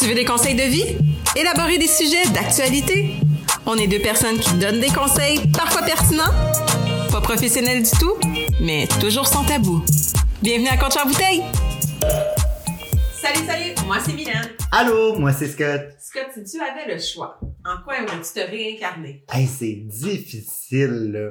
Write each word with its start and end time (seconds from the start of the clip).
Tu 0.00 0.08
veux 0.08 0.14
des 0.14 0.24
conseils 0.24 0.54
de 0.54 0.62
vie? 0.62 0.96
Élaborer 1.36 1.76
des 1.76 1.86
sujets 1.86 2.26
d'actualité? 2.32 3.16
On 3.66 3.76
est 3.76 3.86
deux 3.86 3.98
personnes 3.98 4.38
qui 4.38 4.54
donnent 4.54 4.80
des 4.80 4.88
conseils, 4.88 5.38
parfois 5.52 5.82
pertinents, 5.82 6.32
pas 7.12 7.20
professionnels 7.20 7.82
du 7.82 7.90
tout, 7.90 8.16
mais 8.62 8.88
toujours 8.98 9.26
sans 9.26 9.44
tabou. 9.44 9.84
Bienvenue 10.40 10.68
à 10.68 10.78
Contre 10.78 11.04
en 11.04 11.06
bouteille! 11.06 11.42
Salut, 13.20 13.44
salut! 13.46 13.74
Moi, 13.86 13.98
c'est 14.02 14.14
Mylène. 14.14 14.48
Allô, 14.72 15.18
moi 15.18 15.34
c'est 15.34 15.48
Scott. 15.48 15.82
Scott, 16.00 16.28
si 16.32 16.44
tu 16.44 16.62
avais 16.62 16.94
le 16.94 16.98
choix, 16.98 17.38
en 17.66 17.82
quoi 17.84 17.98
aimerais-tu 17.98 18.40
te 18.40 18.50
réincarner? 18.50 19.22
Hey, 19.30 19.46
c'est 19.46 19.82
difficile, 19.84 21.12
là. 21.12 21.30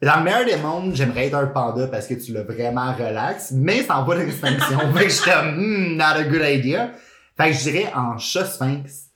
Dans 0.00 0.18
le 0.20 0.24
meilleur 0.24 0.44
des 0.44 0.56
mondes, 0.58 0.94
j'aimerais 0.94 1.26
être 1.26 1.34
un 1.34 1.46
panda 1.46 1.88
parce 1.88 2.06
que 2.06 2.14
tu 2.14 2.32
l'as 2.32 2.44
vraiment 2.44 2.94
relax, 2.94 3.50
mais 3.50 3.82
ça 3.82 3.98
en 3.98 4.04
va 4.04 4.14
l'extinction. 4.14 4.78
fait 4.94 5.04
que 5.04 5.10
je 5.10 5.14
suis 5.14 5.28
comme, 5.28 5.56
hmm, 5.56 5.96
not 5.96 6.20
a 6.20 6.22
good 6.22 6.42
idea. 6.42 6.92
Fait 7.40 7.52
que 7.52 7.56
je 7.56 7.70
dirais 7.70 7.92
en 7.94 8.18
chat 8.18 8.44
sphinx. 8.44 9.06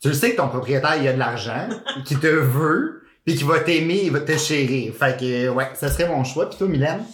Tu 0.00 0.08
le 0.08 0.14
sais 0.14 0.32
que 0.32 0.36
ton 0.36 0.48
propriétaire, 0.48 0.96
il 1.00 1.08
a 1.08 1.14
de 1.14 1.18
l'argent, 1.18 1.68
qui 2.04 2.16
te 2.16 2.26
veut, 2.26 3.02
puis 3.24 3.34
qui 3.34 3.44
va 3.44 3.60
t'aimer, 3.60 4.02
il 4.04 4.12
va 4.12 4.20
te 4.20 4.36
chérir. 4.36 4.92
Fait 4.94 5.18
que, 5.18 5.48
ouais, 5.48 5.70
ça 5.74 5.88
serait 5.88 6.08
mon 6.08 6.22
choix. 6.22 6.50
Puis 6.50 6.58
toi, 6.58 6.68
Mylène? 6.68 7.06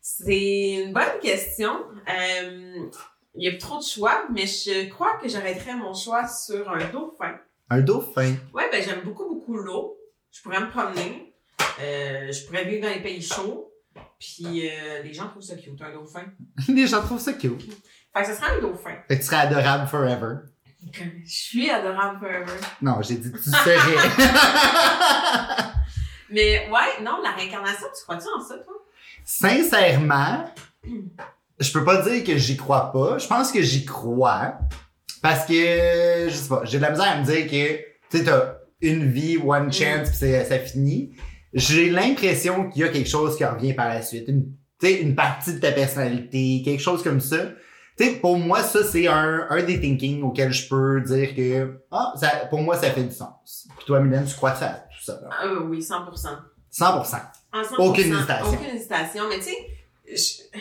C'est 0.00 0.84
une 0.84 0.92
bonne 0.92 1.18
question. 1.20 1.72
Euh, 2.08 2.86
il 3.34 3.44
y 3.44 3.48
a 3.48 3.58
trop 3.58 3.78
de 3.78 3.82
choix, 3.82 4.26
mais 4.32 4.46
je 4.46 4.88
crois 4.90 5.18
que 5.20 5.28
j'arrêterais 5.28 5.74
mon 5.74 5.92
choix 5.92 6.28
sur 6.28 6.70
un 6.70 6.78
dauphin. 6.92 7.34
Un 7.68 7.80
dauphin. 7.80 8.36
Ouais, 8.54 8.68
ben 8.70 8.80
j'aime 8.80 9.00
beaucoup, 9.02 9.28
beaucoup 9.28 9.56
l'eau. 9.56 9.98
Je 10.30 10.40
pourrais 10.40 10.60
me 10.60 10.70
promener. 10.70 11.34
Euh, 11.80 12.30
je 12.30 12.46
pourrais 12.46 12.64
vivre 12.64 12.86
dans 12.86 12.94
les 12.94 13.02
pays 13.02 13.22
chauds. 13.22 13.72
Puis 14.18 14.68
euh, 14.68 15.02
les 15.02 15.12
gens 15.12 15.28
trouvent 15.28 15.42
ça 15.42 15.56
cute, 15.56 15.80
un 15.82 15.92
dauphin. 15.92 16.24
Les 16.68 16.86
gens 16.86 17.02
trouvent 17.02 17.20
ça 17.20 17.32
cute. 17.32 17.66
Fait 18.16 18.22
que 18.22 18.28
ce 18.28 18.34
serait 18.34 18.56
un 18.56 18.60
dauphin. 18.62 18.90
Fait 19.08 19.16
que 19.16 19.20
tu 19.22 19.26
serais 19.26 19.36
adorable 19.42 19.86
forever. 19.88 20.34
Je 20.92 21.02
suis 21.26 21.68
adorable 21.70 22.18
forever. 22.20 22.52
Non, 22.80 23.02
j'ai 23.02 23.16
dit 23.16 23.30
tu 23.32 23.50
serais. 23.50 23.76
Mais 26.30 26.68
ouais, 26.70 27.04
non, 27.04 27.18
la 27.22 27.30
réincarnation, 27.32 27.86
tu 27.96 28.02
crois-tu 28.04 28.26
en 28.36 28.40
ça, 28.42 28.54
toi? 28.56 28.74
Sincèrement, 29.24 30.44
je 31.60 31.72
peux 31.72 31.84
pas 31.84 32.02
dire 32.02 32.24
que 32.24 32.36
j'y 32.36 32.56
crois 32.56 32.92
pas. 32.92 33.18
Je 33.18 33.26
pense 33.26 33.52
que 33.52 33.62
j'y 33.62 33.84
crois. 33.84 34.54
Parce 35.22 35.46
que, 35.46 36.26
je 36.28 36.34
sais 36.34 36.48
pas, 36.48 36.62
j'ai 36.64 36.78
de 36.78 36.82
la 36.82 36.90
misère 36.90 37.08
à 37.10 37.16
me 37.18 37.24
dire 37.24 37.46
que, 37.46 37.76
tu 38.10 38.18
sais, 38.18 38.24
t'as 38.24 38.54
une 38.80 39.10
vie, 39.10 39.38
one 39.38 39.72
chance, 39.72 40.10
pis 40.10 40.16
c'est- 40.16 40.44
ça 40.44 40.58
finit. 40.58 41.12
J'ai 41.52 41.90
l'impression 41.90 42.68
qu'il 42.70 42.82
y 42.82 42.84
a 42.84 42.88
quelque 42.88 43.08
chose 43.08 43.36
qui 43.36 43.44
revient 43.44 43.72
par 43.72 43.88
la 43.88 44.02
suite. 44.02 44.24
Une, 44.28 44.52
tu 44.78 44.86
sais, 44.86 45.00
une 45.00 45.14
partie 45.14 45.54
de 45.54 45.58
ta 45.58 45.72
personnalité, 45.72 46.62
quelque 46.64 46.82
chose 46.82 47.02
comme 47.02 47.20
ça. 47.20 47.38
Sais, 47.98 48.16
pour 48.16 48.36
moi, 48.36 48.62
ça, 48.62 48.84
c'est 48.84 49.06
un, 49.08 49.46
un 49.48 49.62
des 49.62 49.80
thinking 49.80 50.22
auxquels 50.22 50.52
je 50.52 50.68
peux 50.68 51.00
dire 51.00 51.34
que, 51.34 51.82
ah, 51.90 52.12
ça, 52.16 52.46
pour 52.50 52.60
moi, 52.60 52.76
ça 52.76 52.90
fait 52.90 53.04
du 53.04 53.14
sens. 53.14 53.66
Puis 53.76 53.86
toi, 53.86 54.00
Mylène, 54.00 54.26
tu 54.26 54.34
crois 54.34 54.54
ça, 54.54 54.86
tout 54.90 55.02
ça, 55.02 55.18
là? 55.22 55.30
Ah 55.32 55.46
oui, 55.64 55.78
100%. 55.78 56.12
100%. 56.72 57.20
En 57.54 57.62
100%, 57.62 57.74
Aucune 57.78 58.12
hésitation. 58.12 58.48
Aucune 58.48 58.76
hésitation. 58.76 59.28
Mais 59.30 59.38
tu 59.38 59.44
sais, 59.44 59.56
je, 60.06 60.58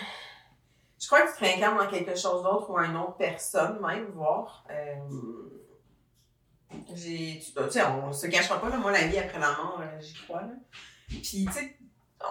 je 1.01 1.07
crois 1.07 1.23
que 1.23 1.31
tu 1.33 1.39
te 1.39 1.43
réincarnes 1.43 1.77
dans 1.77 1.87
quelque 1.87 2.17
chose 2.17 2.41
d'autre 2.41 2.69
ou 2.69 2.79
une 2.79 2.95
autre 2.95 3.17
personne, 3.17 3.79
même, 3.85 4.05
voir. 4.13 4.65
Euh, 4.71 4.95
j'ai, 6.95 7.41
tu 7.43 7.51
tu 7.53 7.71
sais, 7.71 7.83
on 7.83 8.13
se 8.13 8.27
cachera 8.27 8.61
pas, 8.61 8.69
là, 8.69 8.77
moi, 8.77 8.93
la 8.93 9.07
vie 9.07 9.17
après 9.17 9.39
la 9.39 9.51
mort, 9.51 9.81
euh, 9.81 9.99
j'y 9.99 10.13
crois. 10.23 10.41
Là. 10.41 10.53
Puis, 11.09 11.21
tu 11.21 11.51
sais, 11.51 11.77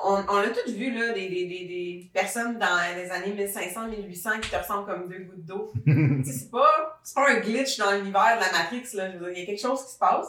on, 0.02 0.24
on 0.28 0.40
l'a 0.40 0.48
tous 0.48 0.72
vu, 0.72 0.92
là, 0.92 1.12
des, 1.12 1.28
des, 1.28 1.46
des, 1.46 1.64
des 1.66 2.10
personnes 2.12 2.58
dans 2.58 2.96
les 2.96 3.10
années 3.10 3.32
1500, 3.32 3.88
1800 3.88 4.30
qui 4.40 4.50
te 4.50 4.56
ressemblent 4.56 4.86
comme 4.86 5.08
deux 5.08 5.24
gouttes 5.24 5.44
d'eau. 5.44 5.72
Tu 5.84 6.24
sais, 6.24 6.32
c'est 6.32 6.50
pas, 6.50 7.00
c'est 7.02 7.14
pas 7.14 7.30
un 7.30 7.40
glitch 7.40 7.78
dans 7.78 7.92
l'univers 7.92 8.36
de 8.36 8.40
la 8.40 8.52
Matrix, 8.52 8.88
là. 8.94 9.10
Je 9.12 9.18
veux 9.18 9.26
dire, 9.26 9.34
il 9.36 9.40
y 9.40 9.42
a 9.42 9.46
quelque 9.46 9.60
chose 9.60 9.84
qui 9.84 9.92
se 9.92 9.98
passe. 9.98 10.26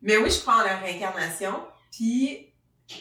Mais 0.00 0.16
oui, 0.16 0.30
je 0.30 0.40
crois 0.40 0.54
en 0.54 0.64
la 0.64 0.76
réincarnation. 0.76 1.54
Puis, 1.90 2.52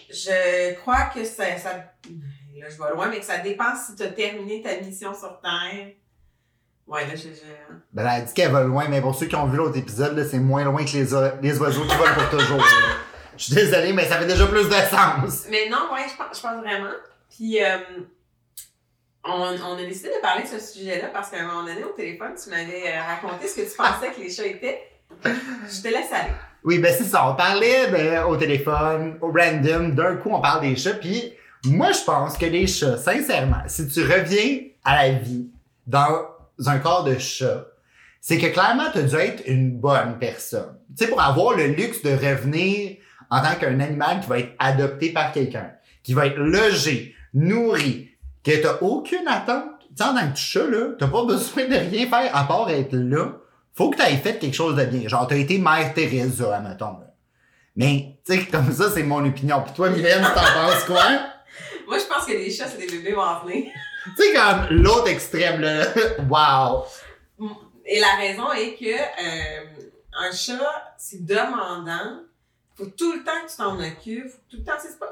je 0.09 0.73
crois 0.79 1.09
que 1.13 1.23
ça, 1.23 1.57
ça, 1.57 1.73
là, 1.73 2.69
je 2.69 2.81
vais 2.81 2.89
loin, 2.91 3.07
mais 3.07 3.19
que 3.19 3.25
ça 3.25 3.37
dépend 3.37 3.75
si 3.75 3.95
tu 3.95 4.03
as 4.03 4.07
terminé 4.07 4.61
ta 4.61 4.75
mission 4.81 5.13
sur 5.13 5.39
Terre. 5.41 5.91
Ouais, 6.87 7.05
là, 7.05 7.15
je, 7.15 7.29
je... 7.29 7.73
Ben, 7.93 8.07
elle 8.07 8.25
dit 8.25 8.33
qu'elle 8.33 8.51
va 8.51 8.63
loin, 8.63 8.87
mais 8.87 9.01
pour 9.01 9.13
ceux 9.13 9.27
qui 9.27 9.35
ont 9.35 9.45
vu 9.45 9.57
l'autre 9.57 9.77
épisode, 9.77 10.25
c'est 10.29 10.39
moins 10.39 10.63
loin 10.63 10.83
que 10.85 10.91
les, 10.91 11.49
les 11.49 11.59
oiseaux 11.59 11.85
qui 11.85 11.95
volent 11.95 12.13
pour 12.15 12.39
toujours. 12.39 12.63
Je 13.37 13.43
suis 13.43 13.53
désolé, 13.53 13.93
mais 13.93 14.05
ça 14.05 14.17
fait 14.17 14.25
déjà 14.25 14.47
plus 14.47 14.67
de 14.67 14.73
sens. 14.73 15.45
Mais 15.49 15.69
non, 15.69 15.93
ouais, 15.93 16.05
je 16.11 16.17
pense, 16.17 16.37
je 16.37 16.41
pense 16.41 16.63
vraiment. 16.63 16.93
Puis, 17.29 17.63
euh, 17.63 17.77
on, 19.23 19.55
on 19.63 19.77
a 19.77 19.85
décidé 19.85 20.09
de 20.09 20.21
parler 20.21 20.43
de 20.43 20.47
ce 20.47 20.59
sujet-là 20.59 21.09
parce 21.13 21.29
qu'à 21.29 21.41
un 21.41 21.47
moment 21.47 21.63
donné, 21.63 21.83
au 21.83 21.93
téléphone, 21.93 22.31
tu 22.41 22.49
m'avais 22.49 22.87
euh, 22.87 23.01
raconté 23.07 23.47
ce 23.47 23.55
que 23.55 23.69
tu 23.69 23.77
pensais 23.77 24.11
que 24.15 24.21
les 24.21 24.31
chats 24.31 24.45
étaient. 24.45 24.81
Je 25.23 25.81
te 25.81 25.87
laisse 25.87 26.11
aller. 26.11 26.33
Oui, 26.63 26.79
ben 26.79 26.93
c'est 26.97 27.05
ça. 27.05 27.29
On 27.29 27.35
parlait 27.35 27.87
ben, 27.91 28.23
au 28.23 28.35
téléphone, 28.35 29.17
au 29.21 29.31
random. 29.31 29.93
D'un 29.93 30.17
coup, 30.17 30.29
on 30.31 30.41
parle 30.41 30.61
des 30.61 30.75
chats. 30.75 30.95
Puis 30.95 31.33
moi, 31.65 31.91
je 31.91 32.03
pense 32.03 32.37
que 32.37 32.45
les 32.45 32.67
chats, 32.67 32.97
sincèrement, 32.97 33.63
si 33.67 33.87
tu 33.87 34.01
reviens 34.01 34.61
à 34.83 35.03
la 35.03 35.11
vie 35.13 35.49
dans 35.85 36.27
un 36.65 36.79
corps 36.79 37.03
de 37.03 37.17
chat, 37.17 37.67
c'est 38.19 38.37
que 38.37 38.47
clairement, 38.47 38.91
tu 38.91 38.99
as 38.99 39.03
dû 39.03 39.15
être 39.15 39.43
une 39.45 39.79
bonne 39.79 40.17
personne. 40.19 40.77
Tu 40.97 41.05
sais, 41.05 41.09
pour 41.09 41.21
avoir 41.21 41.55
le 41.55 41.67
luxe 41.67 42.01
de 42.01 42.11
revenir 42.11 42.97
en 43.29 43.41
tant 43.41 43.55
qu'un 43.59 43.79
animal 43.79 44.19
qui 44.21 44.27
va 44.27 44.39
être 44.39 44.53
adopté 44.59 45.11
par 45.11 45.31
quelqu'un, 45.31 45.71
qui 46.03 46.13
va 46.13 46.27
être 46.27 46.37
logé, 46.37 47.15
nourri, 47.33 48.09
que 48.43 48.61
t'as 48.61 48.77
aucune 48.81 49.27
attente. 49.27 49.65
Tu 49.95 50.03
sais, 50.03 50.09
en 50.09 50.13
tant 50.13 50.31
que 50.31 50.37
chat, 50.37 50.67
là, 50.67 50.89
t'as 50.97 51.07
pas 51.07 51.25
besoin 51.25 51.65
de 51.65 51.75
rien 51.75 52.07
faire 52.07 52.35
à 52.35 52.47
part 52.47 52.69
être 52.69 52.93
là. 52.93 53.33
Faut 53.73 53.89
que 53.89 53.97
t'aies 53.97 54.17
fait 54.17 54.39
quelque 54.39 54.55
chose 54.55 54.75
de 54.75 54.85
bien. 54.85 55.07
Genre, 55.07 55.27
t'as 55.27 55.35
été 55.35 55.57
Mère 55.57 55.93
Teresa, 55.93 56.55
admettons. 56.55 56.99
Là. 56.99 57.13
Mais, 57.75 58.17
tu 58.25 58.33
sais, 58.33 58.45
comme 58.45 58.71
ça, 58.71 58.89
c'est 58.91 59.03
mon 59.03 59.23
opinion. 59.25 59.61
Puis 59.61 59.73
toi, 59.73 59.89
Mylène, 59.89 60.23
t'en 60.23 60.61
penses 60.61 60.83
quoi? 60.85 61.03
Moi, 61.87 61.97
je 61.99 62.05
pense 62.05 62.25
que 62.25 62.31
les 62.31 62.51
chats, 62.51 62.67
c'est 62.67 62.79
des 62.79 62.87
bébés 62.87 63.15
enflés. 63.15 63.71
Tu 64.17 64.23
sais, 64.23 64.33
comme 64.33 64.77
l'autre 64.77 65.07
extrême, 65.09 65.61
là. 65.61 65.85
wow! 66.29 66.85
Et 67.85 67.99
la 67.99 68.15
raison 68.15 68.51
est 68.51 68.75
que 68.75 68.85
euh, 68.85 69.65
un 70.19 70.31
chat, 70.31 70.95
c'est 70.97 71.23
demandant. 71.25 72.21
Faut 72.77 72.85
tout 72.85 73.13
le 73.13 73.23
temps 73.23 73.31
que 73.43 73.49
tu 73.49 73.57
t'en 73.57 73.79
occupes. 73.79 74.29
Faut 74.29 74.41
tout 74.49 74.57
le 74.57 74.63
temps, 74.63 74.73
c'est 74.79 74.99
pas. 74.99 75.09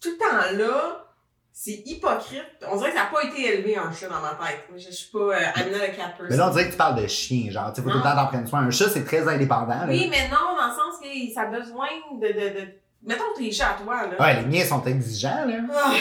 Tout 0.00 0.10
le 0.10 0.18
temps 0.18 0.58
là, 0.58 1.04
c'est 1.52 1.82
hypocrite. 1.84 2.42
On 2.66 2.76
dirait 2.76 2.90
que 2.90 2.96
ça 2.96 3.04
n'a 3.04 3.10
pas 3.10 3.24
été 3.24 3.54
élevé 3.54 3.76
un 3.76 3.92
chat 3.92 4.08
dans 4.08 4.20
ma 4.20 4.30
tête. 4.30 4.64
Je, 4.74 4.90
suis 4.90 5.10
pas 5.10 5.18
euh, 5.18 5.40
I'm 5.56 5.70
not 5.70 5.82
a 5.84 5.88
cat 5.88 6.14
person. 6.16 6.26
Mais 6.30 6.36
là, 6.36 6.48
on 6.48 6.50
dirait 6.50 6.66
que 6.66 6.70
tu 6.72 6.78
parles 6.78 7.02
de 7.02 7.06
chien, 7.06 7.50
genre. 7.50 7.72
Tu 7.72 7.76
sais, 7.76 7.82
faut 7.82 7.90
tout 7.90 7.98
le 7.98 8.02
temps 8.02 8.16
t'en 8.16 8.26
prendre 8.26 8.48
soin. 8.48 8.60
Un 8.60 8.70
chat, 8.70 8.88
c'est 8.88 9.04
très 9.04 9.28
indépendant, 9.28 9.66
là. 9.66 9.86
Oui, 9.86 10.08
mais 10.10 10.28
non, 10.28 10.56
dans 10.56 10.68
le 10.68 10.72
sens 10.72 10.98
que 11.00 11.34
ça 11.34 11.42
a 11.42 11.46
besoin 11.46 11.88
de. 12.18 12.26
de, 12.26 12.60
de... 12.60 12.68
Mettons 13.04 13.24
tes 13.36 13.50
chats 13.52 13.76
à 13.78 13.82
toi, 13.82 14.06
là. 14.06 14.20
Ouais, 14.20 14.40
les 14.40 14.46
miens 14.46 14.64
sont 14.64 14.82
exigeants, 14.84 15.44
là. 15.44 15.56
Ah, 15.74 15.92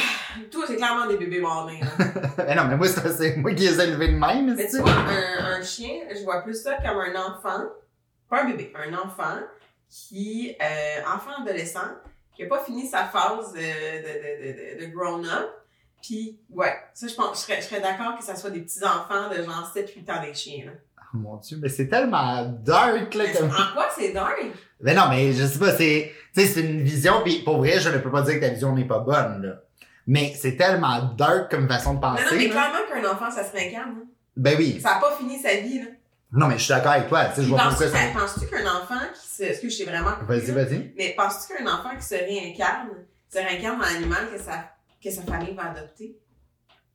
toi, 0.49 0.63
c'est 0.67 0.77
clairement 0.77 1.07
des 1.07 1.17
bébés 1.17 1.41
mornés. 1.41 1.81
là. 1.81 2.05
mais 2.37 2.55
non, 2.55 2.63
mais 2.69 2.77
moi, 2.77 2.87
c'est 2.87 3.35
moi 3.35 3.53
qui 3.53 3.63
les 3.63 3.77
ai 3.77 3.83
élevés 3.83 4.13
de 4.13 4.17
même, 4.17 4.55
Mais 4.55 4.69
tu 4.69 4.77
vois, 4.77 4.91
un, 4.91 5.59
un 5.59 5.61
chien, 5.61 5.95
je 6.09 6.23
vois 6.23 6.41
plus 6.43 6.63
ça 6.63 6.77
comme 6.77 6.97
un 6.97 7.15
enfant, 7.19 7.65
pas 8.29 8.43
un 8.43 8.45
bébé, 8.51 8.71
un 8.75 8.93
enfant 8.93 9.35
qui, 9.91 10.55
euh, 10.61 11.01
enfant 11.13 11.43
adolescent, 11.43 11.79
qui 12.35 12.43
a 12.43 12.47
pas 12.47 12.63
fini 12.63 12.87
sa 12.87 13.03
phase 13.03 13.51
de, 13.53 13.59
de, 13.59 14.79
de, 14.79 14.79
de, 14.79 14.85
de 14.85 14.91
grown-up. 14.95 15.49
Puis, 16.01 16.39
ouais, 16.49 16.73
ça, 16.93 17.07
je 17.07 17.13
pense, 17.13 17.37
je 17.41 17.41
serais, 17.45 17.61
je 17.61 17.67
serais 17.67 17.81
d'accord 17.81 18.17
que 18.17 18.23
ça 18.23 18.35
soit 18.35 18.49
des 18.49 18.61
petits-enfants 18.61 19.29
de 19.29 19.43
genre 19.43 19.71
7-8 19.75 20.11
ans 20.11 20.23
des 20.25 20.33
chiens, 20.33 20.65
là. 20.65 20.71
Oh, 21.13 21.17
mon 21.17 21.35
dieu, 21.35 21.57
mais 21.61 21.67
c'est 21.69 21.87
tellement 21.89 22.45
dark, 22.63 23.13
là, 23.15 23.25
comme... 23.37 23.49
En 23.49 23.73
quoi 23.73 23.89
c'est 23.93 24.13
dark? 24.13 24.41
Mais 24.79 24.93
non, 24.95 25.09
mais 25.09 25.33
je 25.33 25.45
sais 25.45 25.59
pas, 25.59 25.75
c'est, 25.75 26.11
tu 26.33 26.41
sais, 26.41 26.47
c'est 26.47 26.61
une 26.61 26.81
vision, 26.81 27.21
puis 27.23 27.39
pour 27.43 27.57
vrai, 27.57 27.79
je 27.81 27.89
ne 27.89 27.97
peux 27.97 28.09
pas 28.09 28.21
dire 28.21 28.35
que 28.35 28.39
ta 28.39 28.49
vision 28.49 28.73
n'est 28.73 28.87
pas 28.87 28.99
bonne, 28.99 29.41
là. 29.43 29.61
Mais 30.07 30.33
c'est 30.35 30.55
tellement 30.55 31.03
dark 31.17 31.51
comme 31.51 31.67
façon 31.67 31.93
de 31.95 31.99
Mais 31.99 32.07
non, 32.07 32.15
penser. 32.15 32.35
mais 32.37 32.49
clairement 32.49 32.79
qu'un 32.91 33.11
enfant, 33.11 33.29
ça 33.29 33.43
se 33.43 33.51
réincarne. 33.55 33.89
hein. 34.01 34.07
Ben 34.37 34.55
oui. 34.57 34.79
Ça 34.81 34.95
a 34.95 34.99
pas 35.01 35.15
fini 35.17 35.37
sa 35.37 35.53
vie, 35.57 35.79
là. 35.79 35.85
Non, 36.31 36.47
mais 36.47 36.57
je 36.57 36.63
suis 36.63 36.73
d'accord 36.73 36.93
avec 36.93 37.09
toi, 37.09 37.25
tu 37.25 37.41
sais, 37.41 37.43
je 37.43 37.49
Penses-tu 37.49 37.89
ça... 37.89 38.45
qu'un 38.45 38.65
enfant 38.65 39.05
qui 39.13 39.27
se... 39.27 39.43
Excuse, 39.43 39.77
je 39.77 39.83
vraiment... 39.83 40.11
Vas-y, 40.25 40.51
vas-y. 40.51 40.93
Mais 40.95 41.13
penses-tu 41.17 41.53
qu'un 41.53 41.67
enfant 41.67 41.95
qui 41.97 42.05
se 42.05 42.15
réincarne, 42.15 42.89
se 43.29 43.37
réincarne 43.37 43.79
dans 43.79 43.85
l'animal 43.85 44.29
que 44.31 44.39
sa, 44.39 44.71
que 45.03 45.11
sa 45.11 45.23
famille 45.23 45.53
va 45.53 45.71
adopter? 45.71 46.17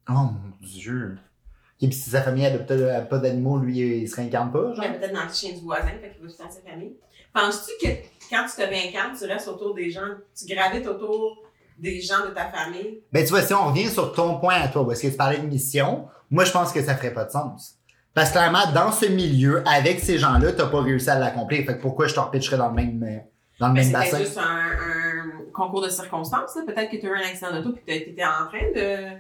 Oh 0.09 0.13
mon 0.13 0.53
dieu. 0.61 1.19
Et 1.83 1.89
puis 1.89 1.97
si 1.97 2.09
sa 2.09 2.23
famille 2.23 2.47
adopte 2.47 2.71
euh, 2.71 3.03
pas 3.03 3.19
d'animaux, 3.19 3.59
lui, 3.59 3.79
il 3.79 4.09
se 4.09 4.17
réincarne 4.17 4.51
pas, 4.51 4.73
genre? 4.73 4.77
Mais 4.81 4.99
peut-être 4.99 5.13
dans 5.13 5.25
le 5.25 5.33
chien 5.33 5.53
du 5.53 5.61
voisin, 5.61 5.89
fait 6.01 6.13
qu'il 6.15 6.23
va 6.23 6.33
tout 6.33 6.37
temps 6.37 6.51
sa 6.51 6.71
famille. 6.71 6.97
Penses-tu 7.35 7.87
que 7.87 7.93
quand 8.31 8.47
tu 8.47 8.57
te 8.57 8.67
réincarnes, 8.67 9.15
tu 9.19 9.27
restes 9.27 9.49
autour 9.49 9.75
des 9.75 9.91
gens, 9.91 10.15
tu 10.35 10.47
gravites 10.47 10.87
autour 10.87 11.43
des 11.79 12.01
gens 12.01 12.25
de 12.27 12.31
ta 12.31 12.49
famille? 12.49 13.03
Ben 13.13 13.23
tu 13.23 13.31
vois, 13.31 13.43
si 13.43 13.53
on 13.53 13.67
revient 13.67 13.91
sur 13.91 14.15
ton 14.15 14.39
point 14.39 14.55
à 14.55 14.69
toi, 14.69 14.83
où 14.83 14.93
est-ce 14.93 15.03
que 15.03 15.09
tu 15.09 15.17
parlais 15.17 15.39
de 15.39 15.47
mission, 15.47 16.09
moi 16.31 16.45
je 16.45 16.53
pense 16.53 16.73
que 16.73 16.83
ça 16.83 16.97
ferait 16.97 17.13
pas 17.13 17.25
de 17.25 17.31
sens. 17.31 17.76
Parce 18.17 18.31
que 18.31 18.39
clairement, 18.39 18.73
dans 18.73 18.91
ce 18.91 19.05
milieu, 19.07 19.63
avec 19.69 20.01
ces 20.01 20.19
gens-là, 20.19 20.51
t'as 20.53 20.69
pas 20.69 20.81
réussi 20.81 21.11
à 21.11 21.19
l'accomplir. 21.19 21.67
Fait 21.67 21.77
que 21.77 21.83
pourquoi 21.83 22.07
je 22.07 22.15
te 22.15 22.19
repitcherais 22.21 22.57
dans 22.57 22.69
le 22.71 22.75
même, 22.75 23.03
euh, 23.03 23.19
dans 23.61 23.69
le 23.69 23.75
Mais 23.75 23.83
même 23.83 23.93
Ben, 23.93 24.03
c'était 24.05 24.13
bassin? 24.13 24.25
juste 24.25 24.39
un, 24.39 24.43
un 24.43 25.53
concours 25.53 25.83
de 25.83 25.91
circonstances. 25.91 26.55
Peut-être 26.67 26.91
que 26.91 26.97
tu 26.97 27.07
as 27.07 27.11
eu 27.11 27.15
un 27.15 27.27
accident 27.29 27.53
d'auto 27.53 27.73
puis 27.73 27.83
que 27.85 28.05
tu 28.05 28.11
étais 28.11 28.25
en 28.25 28.47
train 28.49 28.73
de... 28.75 29.19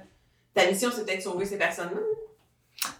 Ta 0.54 0.66
mission, 0.66 0.88
c'est 0.90 1.04
peut-être 1.04 1.20
sauver 1.20 1.44
ces 1.44 1.58
personnes-là. 1.58 2.00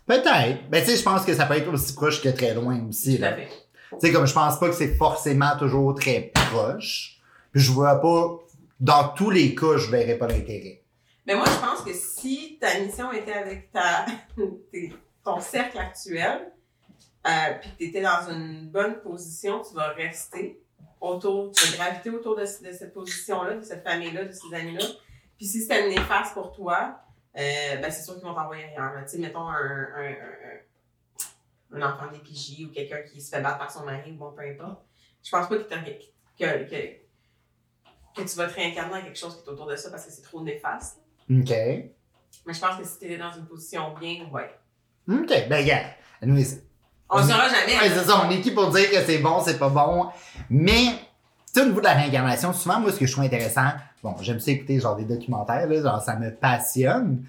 Peut-être. 0.06 0.69
Ben, 0.70 0.84
tu 0.84 0.90
sais, 0.90 0.96
je 0.98 1.02
pense 1.02 1.25
que 1.25 1.32
ça 1.32 1.46
peut 1.46 1.56
être 1.56 1.72
aussi 1.72 1.94
proche 1.94 2.20
que 2.22 2.28
très 2.28 2.52
loin 2.52 2.78
aussi, 2.87 3.19
Tout 3.19 3.25
à 3.25 3.32
fait. 3.32 3.48
Tu 3.93 3.96
sais, 4.00 4.12
comme 4.12 4.26
je 4.26 4.34
pense 4.34 4.60
pas 4.60 4.69
que 4.69 4.75
c'est 4.75 4.94
forcément 4.96 5.56
toujours 5.58 5.94
très 5.94 6.31
proche. 6.50 7.19
Puis 7.52 7.62
je 7.62 7.72
vois 7.72 7.98
pas, 8.02 8.38
dans 8.81 9.08
tous 9.16 9.31
les 9.31 9.54
cas, 9.54 9.78
je 9.78 9.90
verrais 9.90 10.16
pas 10.19 10.26
l'intérêt. 10.26 10.82
Mais 11.26 11.34
moi, 11.34 11.46
je 11.46 11.66
pense 11.66 11.81
que 11.81 11.94
si 11.94 12.58
ta 12.60 12.78
mission 12.81 13.10
était 13.12 13.32
avec 13.32 13.72
ta, 13.72 14.04
ton 15.26 15.40
cercle 15.40 15.78
actuel, 15.78 16.52
euh, 17.26 17.31
puis 17.61 17.70
que 17.73 17.76
tu 17.76 17.84
étais 17.84 18.02
dans 18.02 18.31
une 18.31 18.70
bonne 18.70 19.00
position, 19.00 19.61
tu 19.61 19.75
vas 19.75 19.88
rester 19.88 20.62
autour, 21.00 21.50
tu 21.52 21.67
vas 21.67 21.76
graviter 21.76 22.11
autour 22.11 22.37
de, 22.37 22.43
de 22.43 22.73
cette 22.73 22.94
position-là, 22.94 23.56
de 23.56 23.62
cette 23.62 23.82
famille-là, 23.82 24.25
de 24.25 24.32
ces 24.32 24.55
amis-là. 24.55 24.84
Puis 25.37 25.46
si 25.46 25.61
c'était 25.62 25.88
néfaste 25.88 26.34
pour 26.34 26.52
toi, 26.52 27.00
euh, 27.37 27.76
ben 27.76 27.90
c'est 27.90 28.02
sûr 28.02 28.14
qu'ils 28.14 28.25
vont 28.25 28.34
t'envoyer 28.34 28.64
ailleurs. 28.64 28.93
Tu 29.02 29.08
sais, 29.11 29.19
mettons 29.19 29.49
un, 29.49 29.88
un, 29.96 30.14
un, 31.75 31.79
un 31.79 31.82
enfant 31.82 32.11
d'épigi 32.11 32.64
ou 32.64 32.70
quelqu'un 32.72 33.02
qui 33.02 33.20
se 33.20 33.29
fait 33.34 33.43
battre 33.43 33.58
par 33.58 33.70
son 33.70 33.84
mari, 33.84 34.12
bon, 34.12 34.32
peu 34.32 34.43
importe. 34.43 34.82
Je 35.22 35.31
pense 35.31 35.49
pas 35.49 35.56
que, 35.56 35.64
que, 35.64 36.70
que 38.14 38.22
tu 38.22 38.37
vas 38.37 38.46
te 38.49 38.55
réincarner 38.55 39.00
dans 39.00 39.05
quelque 39.05 39.19
chose 39.19 39.37
qui 39.37 39.46
est 39.46 39.52
autour 39.52 39.67
de 39.67 39.76
ça 39.76 39.90
parce 39.90 40.06
que 40.06 40.12
c'est 40.12 40.22
trop 40.22 40.43
néfaste. 40.43 41.02
OK. 41.29 41.50
Mais 41.50 42.55
je 42.55 42.61
pense 42.61 42.79
que 42.79 42.84
si 42.84 42.99
t'étais 42.99 43.19
dans 43.19 43.32
une 43.32 43.46
position 43.46 43.93
bien, 43.99 44.29
ouais. 44.31 44.55
OK. 45.08 45.29
Ben, 45.49 45.62
regarde. 45.62 45.87
Nous, 46.23 46.35
On 47.08 47.19
est- 47.19 47.23
saura 47.23 47.49
jamais. 47.49 47.79
Ouais, 47.81 47.88
c'est 47.94 48.05
ça, 48.05 48.23
on 48.26 48.31
est 48.31 48.41
qui 48.41 48.50
pour 48.50 48.70
dire 48.70 48.91
que 48.91 48.97
c'est 49.05 49.19
bon, 49.19 49.41
c'est 49.44 49.58
pas 49.58 49.69
bon? 49.69 50.06
Mais, 50.50 50.87
tu 51.53 51.53
sais, 51.55 51.62
au 51.62 51.67
niveau 51.67 51.81
de 51.81 51.85
la 51.85 51.93
réincarnation, 51.94 52.53
souvent, 52.53 52.81
moi, 52.81 52.91
ce 52.93 52.99
que 52.99 53.06
je 53.06 53.12
trouve 53.12 53.25
intéressant, 53.25 53.69
bon, 54.03 54.14
j'aime 54.20 54.41
ça 54.41 54.50
écouter 54.50 54.81
genre 54.81 54.97
des 54.97 55.05
documentaires, 55.05 55.69
là, 55.69 55.82
genre, 55.82 56.00
ça 56.03 56.17
me 56.17 56.35
passionne. 56.35 57.25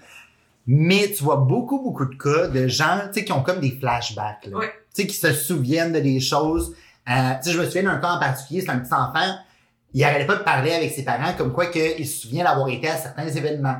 Mais 0.66 1.10
tu 1.16 1.22
vois 1.24 1.36
beaucoup, 1.36 1.80
beaucoup 1.82 2.04
de 2.06 2.14
cas 2.16 2.48
de 2.48 2.66
gens, 2.68 3.00
tu 3.06 3.20
sais, 3.20 3.24
qui 3.24 3.32
ont 3.32 3.42
comme 3.42 3.60
des 3.60 3.70
flashbacks, 3.78 4.46
là. 4.46 4.56
Ouais. 4.58 4.72
Tu 4.94 5.02
sais, 5.02 5.06
qui 5.06 5.14
se 5.14 5.32
souviennent 5.32 5.92
de 5.92 6.00
des 6.00 6.20
choses. 6.20 6.74
Euh, 7.08 7.12
tu 7.42 7.50
sais, 7.50 7.52
je 7.52 7.60
me 7.60 7.64
souviens 7.66 7.84
d'un 7.84 7.98
cas 7.98 8.10
en 8.12 8.18
particulier, 8.18 8.60
c'est 8.60 8.70
un 8.70 8.78
petit 8.80 8.92
enfant, 8.92 9.34
il 9.94 10.04
arrêtait 10.04 10.26
pas 10.26 10.36
de 10.36 10.42
parler 10.42 10.72
avec 10.72 10.90
ses 10.92 11.04
parents 11.04 11.32
comme 11.38 11.52
quoi 11.52 11.66
qu'il 11.66 12.06
se 12.06 12.20
souvient 12.22 12.44
d'avoir 12.44 12.68
été 12.68 12.88
à 12.88 12.96
certains 12.96 13.28
événements. 13.28 13.78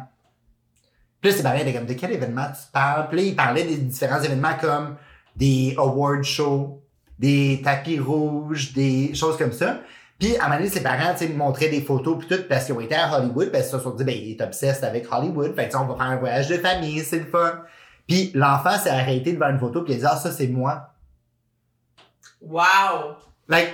Puis 1.20 1.31
là, 1.31 1.37
ses 1.37 1.43
parents 1.43 1.59
étaient 1.59 1.73
comme, 1.73 1.87
de 1.87 1.94
quel 1.94 2.12
événement 2.12 2.47
tu 2.47 2.70
parles? 2.73 3.09
Puis 3.09 3.17
là, 3.17 3.23
il 3.25 3.37
parlait 3.37 3.65
des 3.65 3.76
différents 3.76 4.20
événements 4.20 4.55
comme 4.61 4.97
des 5.35 5.75
award 5.76 6.23
shows, 6.23 6.82
des 7.19 7.61
tapis 7.65 7.99
rouges, 7.99 8.73
des 8.73 9.15
choses 9.15 9.37
comme 9.37 9.53
ça. 9.53 9.81
Puis, 10.19 10.37
à 10.37 10.44
un 10.44 10.49
moment 10.49 10.59
donné, 10.59 10.70
ses 10.70 10.82
parents, 10.82 11.12
tu 11.12 11.19
sais, 11.19 11.29
me 11.29 11.37
montraient 11.37 11.69
des 11.69 11.81
photos 11.81 12.19
puis 12.19 12.29
tout 12.29 12.43
parce 12.49 12.65
qu'ils 12.65 12.75
ont 12.75 12.81
été 12.81 12.97
à 12.97 13.17
Hollywood 13.17 13.53
parce 13.53 13.69
qu'ils 13.69 13.79
se 13.79 13.85
sont 13.85 13.94
dit, 13.94 14.05
ben, 14.05 14.17
il 14.17 14.32
est 14.32 14.41
obsessed 14.41 14.82
avec 14.82 15.06
Hollywood. 15.12 15.55
Fait 15.55 15.67
que, 15.67 15.70
tu 15.70 15.70
sais, 15.70 15.76
on 15.76 15.87
va 15.87 15.94
faire 15.94 16.12
un 16.12 16.17
voyage 16.17 16.49
de 16.49 16.56
famille, 16.56 17.00
c'est 17.00 17.21
le 17.21 17.26
fun. 17.26 17.62
Puis, 18.06 18.32
l'enfant 18.35 18.76
s'est 18.79 18.91
arrêté 18.91 19.32
devant 19.32 19.49
une 19.49 19.61
photo 19.61 19.82
puis 19.82 19.94
il 19.94 19.97
a 19.97 19.99
dit, 20.00 20.06
ah, 20.11 20.17
ça, 20.17 20.32
c'est 20.32 20.49
moi. 20.49 20.91
Wow! 22.41 23.17
Like, 23.49 23.71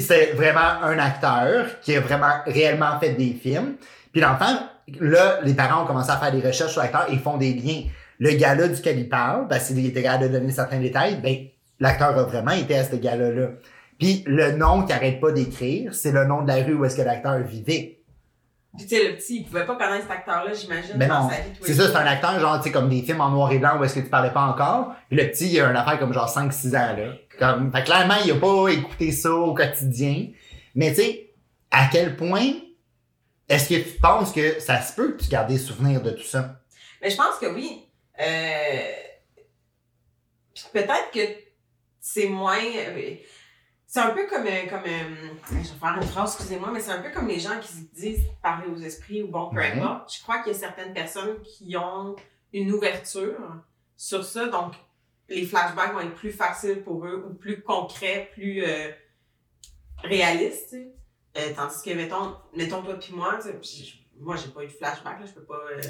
c'est 0.00 0.32
vraiment 0.32 0.82
un 0.82 0.98
acteur 0.98 1.80
qui 1.80 1.94
a 1.94 2.00
vraiment 2.00 2.40
réellement 2.46 2.98
fait 2.98 3.12
des 3.12 3.32
films. 3.32 3.76
Puis 4.12 4.20
l'enfant, 4.20 4.58
là, 5.00 5.40
les 5.42 5.54
parents 5.54 5.84
ont 5.84 5.86
commencé 5.86 6.10
à 6.10 6.16
faire 6.16 6.32
des 6.32 6.46
recherches 6.46 6.72
sur 6.72 6.82
l'acteur 6.82 7.06
et 7.08 7.14
ils 7.14 7.20
font 7.20 7.36
des 7.36 7.54
liens. 7.54 7.82
Le 8.18 8.30
gars-là 8.32 8.68
duquel 8.68 8.98
il 8.98 9.08
parle, 9.08 9.48
parce 9.48 9.68
qu'il 9.68 9.84
était 9.84 10.02
capable 10.02 10.24
de 10.24 10.28
donner 10.38 10.52
certains 10.52 10.78
détails, 10.78 11.20
ben, 11.20 11.36
l'acteur 11.80 12.18
a 12.18 12.22
vraiment 12.24 12.52
été 12.52 12.76
à 12.78 12.84
ce 12.84 12.96
gars-là. 12.96 13.48
Puis 13.98 14.24
le 14.26 14.52
nom 14.52 14.82
qu'il 14.82 14.94
arrête 14.94 15.20
pas 15.20 15.32
d'écrire, 15.32 15.94
c'est 15.94 16.12
le 16.12 16.24
nom 16.24 16.42
de 16.42 16.48
la 16.48 16.56
rue 16.56 16.74
où 16.74 16.84
est-ce 16.84 16.96
que 16.96 17.02
l'acteur 17.02 17.38
vivait. 17.38 17.98
Puis 18.76 18.86
tu 18.86 18.94
sais, 18.94 19.08
le 19.08 19.16
petit, 19.16 19.38
il 19.38 19.44
pouvait 19.44 19.64
pas 19.64 19.74
connaître 19.76 20.02
cet 20.02 20.10
acteur-là, 20.10 20.52
j'imagine, 20.52 20.96
Ben 20.96 21.08
dans 21.08 21.22
non. 21.22 21.30
sa 21.30 21.36
vie. 21.36 21.50
tous 21.58 21.64
C'est 21.64 21.74
ça, 21.74 21.88
c'est 21.88 21.96
un 21.96 22.06
acteur, 22.06 22.38
genre, 22.38 22.58
tu 22.58 22.64
sais, 22.64 22.72
comme 22.72 22.90
des 22.90 23.00
films 23.00 23.22
en 23.22 23.30
noir 23.30 23.50
et 23.50 23.58
blanc 23.58 23.78
où 23.80 23.84
est-ce 23.84 23.94
que 23.94 24.00
tu 24.00 24.10
parlais 24.10 24.32
pas 24.32 24.42
encore. 24.42 24.94
Puis 25.08 25.16
le 25.16 25.30
petit, 25.30 25.48
il 25.48 25.60
a 25.60 25.70
une 25.70 25.76
affaire 25.76 25.98
comme 25.98 26.12
genre 26.12 26.28
5-6 26.28 26.76
ans, 26.76 26.94
là. 26.96 27.14
Comme, 27.38 27.72
fait 27.72 27.84
clairement, 27.84 28.16
il 28.22 28.32
a 28.32 28.34
pas 28.34 28.68
écouté 28.68 29.12
ça 29.12 29.32
au 29.32 29.54
quotidien. 29.54 30.26
Mais 30.74 30.90
tu 30.90 30.96
sais, 30.96 31.30
à 31.70 31.88
quel 31.90 32.16
point 32.16 32.52
est-ce 33.48 33.68
que 33.68 33.74
tu 33.88 33.98
penses 34.00 34.32
que 34.32 34.58
ça 34.60 34.80
se 34.82 34.94
peut 34.94 35.12
que 35.12 35.22
tu 35.22 35.28
gardes 35.28 35.48
des 35.48 35.58
souvenirs 35.58 36.02
de 36.02 36.10
tout 36.10 36.22
ça? 36.24 36.60
Mais 37.00 37.10
je 37.10 37.16
pense 37.16 37.36
que 37.38 37.46
oui. 37.46 37.88
Euh... 38.20 38.92
Peut-être 40.72 41.10
que 41.12 41.20
c'est 42.00 42.28
moins. 42.28 42.58
euh, 42.58 43.14
C'est 43.86 44.00
un 44.00 44.10
peu 44.10 44.26
comme. 44.26 44.46
euh, 44.46 44.66
comme 44.68 44.84
Je 44.84 45.54
vais 45.54 45.62
faire 45.78 45.96
une 46.00 46.02
phrase, 46.08 46.34
excusez-moi, 46.34 46.70
mais 46.72 46.80
c'est 46.80 46.92
un 46.92 47.02
peu 47.02 47.10
comme 47.10 47.28
les 47.28 47.38
gens 47.40 47.58
qui 47.60 47.68
se 47.68 47.82
disent 47.94 48.24
parler 48.42 48.68
aux 48.68 48.78
esprits 48.78 49.22
ou 49.22 49.28
bon, 49.28 49.50
peu 49.50 49.60
importe. 49.60 50.14
Je 50.14 50.22
crois 50.22 50.38
qu'il 50.42 50.52
y 50.52 50.56
a 50.56 50.58
certaines 50.58 50.94
personnes 50.94 51.40
qui 51.42 51.76
ont 51.76 52.16
une 52.52 52.72
ouverture 52.72 53.38
sur 53.96 54.24
ça. 54.24 54.46
Donc, 54.46 54.72
les 55.28 55.44
flashbacks 55.44 55.92
vont 55.92 56.00
être 56.00 56.14
plus 56.14 56.32
faciles 56.32 56.82
pour 56.82 57.04
eux 57.06 57.26
ou 57.28 57.34
plus 57.34 57.60
concrets, 57.62 58.30
plus 58.32 58.64
euh, 58.64 58.90
réalistes. 60.04 60.76
Euh, 61.36 61.52
tandis 61.54 61.82
que, 61.84 61.90
mettons, 61.94 62.34
mettons 62.54 62.82
toi 62.82 62.94
puis 62.94 63.12
moi, 63.12 63.38
moi, 64.18 64.36
j'ai 64.36 64.48
pas 64.48 64.62
eu 64.64 64.66
de 64.68 64.72
flashback, 64.72 65.20
là, 65.20 65.26
je 65.26 65.32
peux 65.32 65.44
pas. 65.44 65.58
euh, 65.70 65.80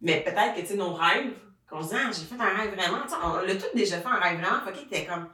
mais 0.00 0.20
peut-être 0.22 0.54
que, 0.54 0.60
tu 0.60 0.66
sais, 0.66 0.74
nos 0.76 0.92
rêves, 0.94 1.32
qu'on 1.68 1.82
se 1.82 1.88
dit, 1.90 1.94
ah, 1.96 2.10
j'ai 2.10 2.24
fait 2.24 2.42
un 2.42 2.56
rêve 2.56 2.74
vraiment, 2.74 3.02
tu 3.04 3.10
sais, 3.10 3.16
on 3.22 3.36
l'a 3.42 3.54
tous 3.54 3.74
déjà 3.76 4.00
fait 4.00 4.08
un 4.08 4.16
rêve 4.18 4.40
vraiment, 4.40 4.60
fucké, 4.64 4.86
t'es 4.90 5.06
comme, 5.06 5.28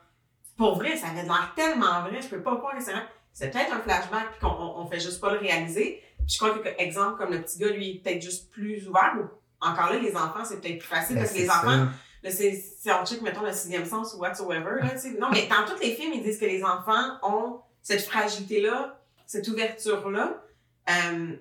pour 0.56 0.76
vrai, 0.76 0.96
ça 0.96 1.08
avait 1.08 1.22
l'air 1.22 1.52
tellement 1.56 2.02
vrai, 2.02 2.20
je 2.20 2.28
peux 2.28 2.42
pas 2.42 2.56
croire 2.56 2.76
que 2.76 2.82
c'est 2.82 2.92
vrai. 2.92 3.06
C'est 3.32 3.50
peut-être 3.50 3.72
un 3.72 3.80
flashback, 3.80 4.30
puis 4.32 4.40
qu'on 4.40 4.48
on, 4.54 4.80
on 4.80 4.86
fait 4.86 5.00
juste 5.00 5.20
pas 5.20 5.32
le 5.32 5.38
réaliser. 5.38 6.02
Puis 6.18 6.26
je 6.34 6.38
crois 6.38 6.58
que, 6.58 6.68
exemple, 6.78 7.18
comme 7.18 7.32
le 7.32 7.42
petit 7.42 7.58
gars, 7.58 7.68
lui, 7.68 7.90
est 7.90 8.02
peut-être 8.02 8.22
juste 8.22 8.50
plus 8.50 8.86
ouvert, 8.88 9.14
ou 9.18 9.64
encore 9.66 9.90
là, 9.90 9.98
les 9.98 10.14
enfants, 10.16 10.44
c'est 10.44 10.60
peut-être 10.60 10.78
plus 10.78 10.88
facile, 10.88 11.16
Ben, 11.16 11.22
parce 11.22 11.32
que 11.32 11.38
les 11.38 11.46
ça. 11.46 11.58
enfants, 11.58 11.86
Là, 12.22 12.30
c'est, 12.32 12.52
si 12.54 12.90
on 12.90 13.04
check, 13.06 13.22
mettons, 13.22 13.42
le 13.42 13.52
sixième 13.52 13.84
sens 13.84 14.14
ou 14.14 14.18
whatsoever, 14.18 14.80
là, 14.82 14.90
tu 14.90 14.98
sais. 14.98 15.10
Non, 15.12 15.28
mais 15.30 15.46
dans 15.46 15.64
tous 15.70 15.80
les 15.80 15.92
films, 15.94 16.12
ils 16.14 16.22
disent 16.22 16.40
que 16.40 16.44
les 16.46 16.64
enfants 16.64 17.18
ont 17.22 17.60
cette 17.82 18.02
fragilité-là, 18.02 18.95
cette 19.26 19.46
ouverture-là. 19.48 20.42
Euh, 20.88 21.36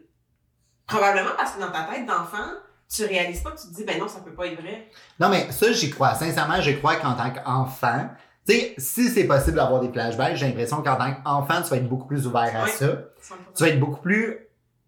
probablement 0.87 1.31
parce 1.37 1.51
que 1.51 1.59
dans 1.59 1.71
ta 1.71 1.83
tête 1.83 2.05
d'enfant, 2.05 2.51
tu 2.93 3.05
réalises 3.05 3.41
pas 3.41 3.51
que 3.51 3.61
tu 3.61 3.67
te 3.67 3.73
dis, 3.73 3.83
ben 3.83 3.99
non, 3.99 4.07
ça 4.07 4.19
peut 4.19 4.33
pas 4.33 4.47
être 4.47 4.61
vrai. 4.61 4.89
Non, 5.19 5.29
mais 5.29 5.51
ça, 5.51 5.71
j'y 5.71 5.89
crois. 5.89 6.13
Sincèrement, 6.15 6.61
je 6.61 6.71
crois 6.71 6.95
qu'en 6.95 7.13
tant 7.13 7.31
qu'enfant, 7.31 8.09
tu 8.47 8.53
sais, 8.53 8.75
si 8.77 9.09
c'est 9.09 9.25
possible 9.25 9.57
d'avoir 9.57 9.81
des 9.81 9.91
flashbacks, 9.91 10.35
j'ai 10.35 10.47
l'impression 10.47 10.83
qu'en 10.83 10.95
tant 10.95 11.13
qu'enfant, 11.13 11.61
tu 11.63 11.69
vas 11.69 11.77
être 11.77 11.89
beaucoup 11.89 12.07
plus 12.07 12.27
ouvert 12.27 12.51
à 12.55 12.67
ça. 12.67 12.87
tu 13.55 13.63
vas 13.63 13.69
être 13.69 13.79
beaucoup 13.79 14.01
plus 14.01 14.37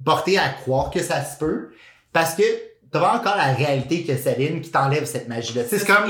porté 0.04 0.38
à 0.38 0.50
croire 0.50 0.92
que 0.92 1.02
ça 1.02 1.24
se 1.24 1.38
peut 1.40 1.72
parce 2.14 2.36
que 2.36 2.44
tu 2.44 3.00
pas 3.00 3.18
encore 3.18 3.36
la 3.36 3.54
réalité 3.54 4.06
que 4.06 4.16
Céline 4.16 4.62
qui 4.62 4.72
t'enlève 4.72 5.06
cette 5.06 5.28
magie-là. 5.28 5.64
C'est 5.68 5.86
comme, 5.86 6.06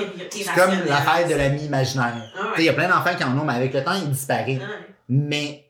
l'affaire 0.86 1.28
de 1.28 1.33
l'ami 1.36 1.66
imaginaire. 1.66 2.31
Ah 2.38 2.54
Il 2.57 2.66
y 2.66 2.69
a 2.69 2.73
plein 2.73 2.88
d'enfants 2.88 3.16
qui 3.16 3.23
en 3.23 3.38
ont, 3.38 3.44
mais 3.44 3.54
avec 3.54 3.73
le 3.73 3.83
temps, 3.83 3.95
ils 3.95 4.09
disparaissent. 4.11 4.59
ouais. 4.59 4.95
Mais, 5.09 5.67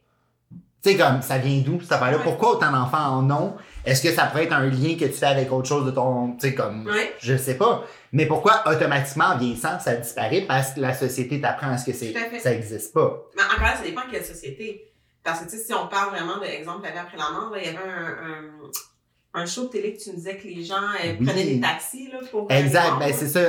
tu 0.88 0.98
sais, 0.98 0.98
comme, 0.98 1.22
ça 1.22 1.38
vient 1.38 1.62
d'où, 1.66 1.80
cette 1.82 1.92
affaire-là? 1.92 2.18
Ouais. 2.18 2.24
Pourquoi 2.24 2.52
autant 2.56 2.72
d'enfants 2.72 3.18
en 3.18 3.30
ont? 3.32 3.54
Est-ce 3.86 4.02
que 4.04 4.12
ça 4.12 4.26
pourrait 4.26 4.46
être 4.46 4.54
un 4.54 4.66
lien 4.66 4.96
que 5.00 5.06
tu 5.06 5.14
fais 5.14 5.26
avec 5.28 5.52
autre 5.52 5.68
chose 5.68 5.86
de 5.86 5.92
ton, 5.92 6.34
tu 6.34 6.48
sais, 6.50 6.54
comme, 6.56 6.86
Ouais. 6.88 7.14
je 7.20 7.38
sais 7.38 7.56
pas. 7.58 7.84
Mais 8.12 8.26
pourquoi 8.26 8.64
automatiquement, 8.66 9.26
en 9.26 9.38
vieillissant, 9.38 9.80
ça 9.80 9.96
disparaît? 9.96 10.42
Parce 10.48 10.72
que 10.72 10.80
la 10.82 10.94
société 10.94 11.40
t'apprend 11.42 11.72
à 11.72 11.78
ce 11.78 11.86
que 11.86 11.94
c'est, 11.94 12.14
ça 12.40 12.54
existe 12.54 12.94
pas? 12.94 13.24
Mais 13.36 13.44
encore 13.44 13.62
là, 13.64 13.76
ça 13.76 13.84
dépend 13.84 14.06
de 14.06 14.12
quelle 14.12 14.26
société. 14.26 14.84
Parce 15.24 15.40
que, 15.42 15.46
tu 15.50 15.58
sais, 15.58 15.64
si 15.64 15.74
on 15.74 15.88
parle 15.88 16.12
vraiment 16.12 16.38
de 16.40 16.46
exemple, 16.46 16.84
la 16.84 16.92
vie 16.92 16.98
après 17.00 17.18
la 17.18 17.30
mort, 17.32 17.50
là, 17.52 17.58
il 17.62 17.66
y 17.66 17.70
avait 17.70 17.78
un, 17.86 19.40
un, 19.40 19.42
un 19.42 19.46
show 19.46 19.64
de 19.66 19.70
télé 19.70 19.94
que 19.94 20.02
tu 20.02 20.10
me 20.12 20.16
disais 20.16 20.38
que 20.38 20.48
les 20.48 20.64
gens 20.64 20.76
euh, 20.76 21.14
Oui. 21.20 21.26
prenaient 21.26 21.44
des 21.46 21.60
taxis, 21.60 22.10
là, 22.12 22.20
pour. 22.32 22.44
euh, 22.50 22.56
Exact, 22.56 22.98
ben 23.00 23.14
c'est 23.14 23.28
ça. 23.28 23.40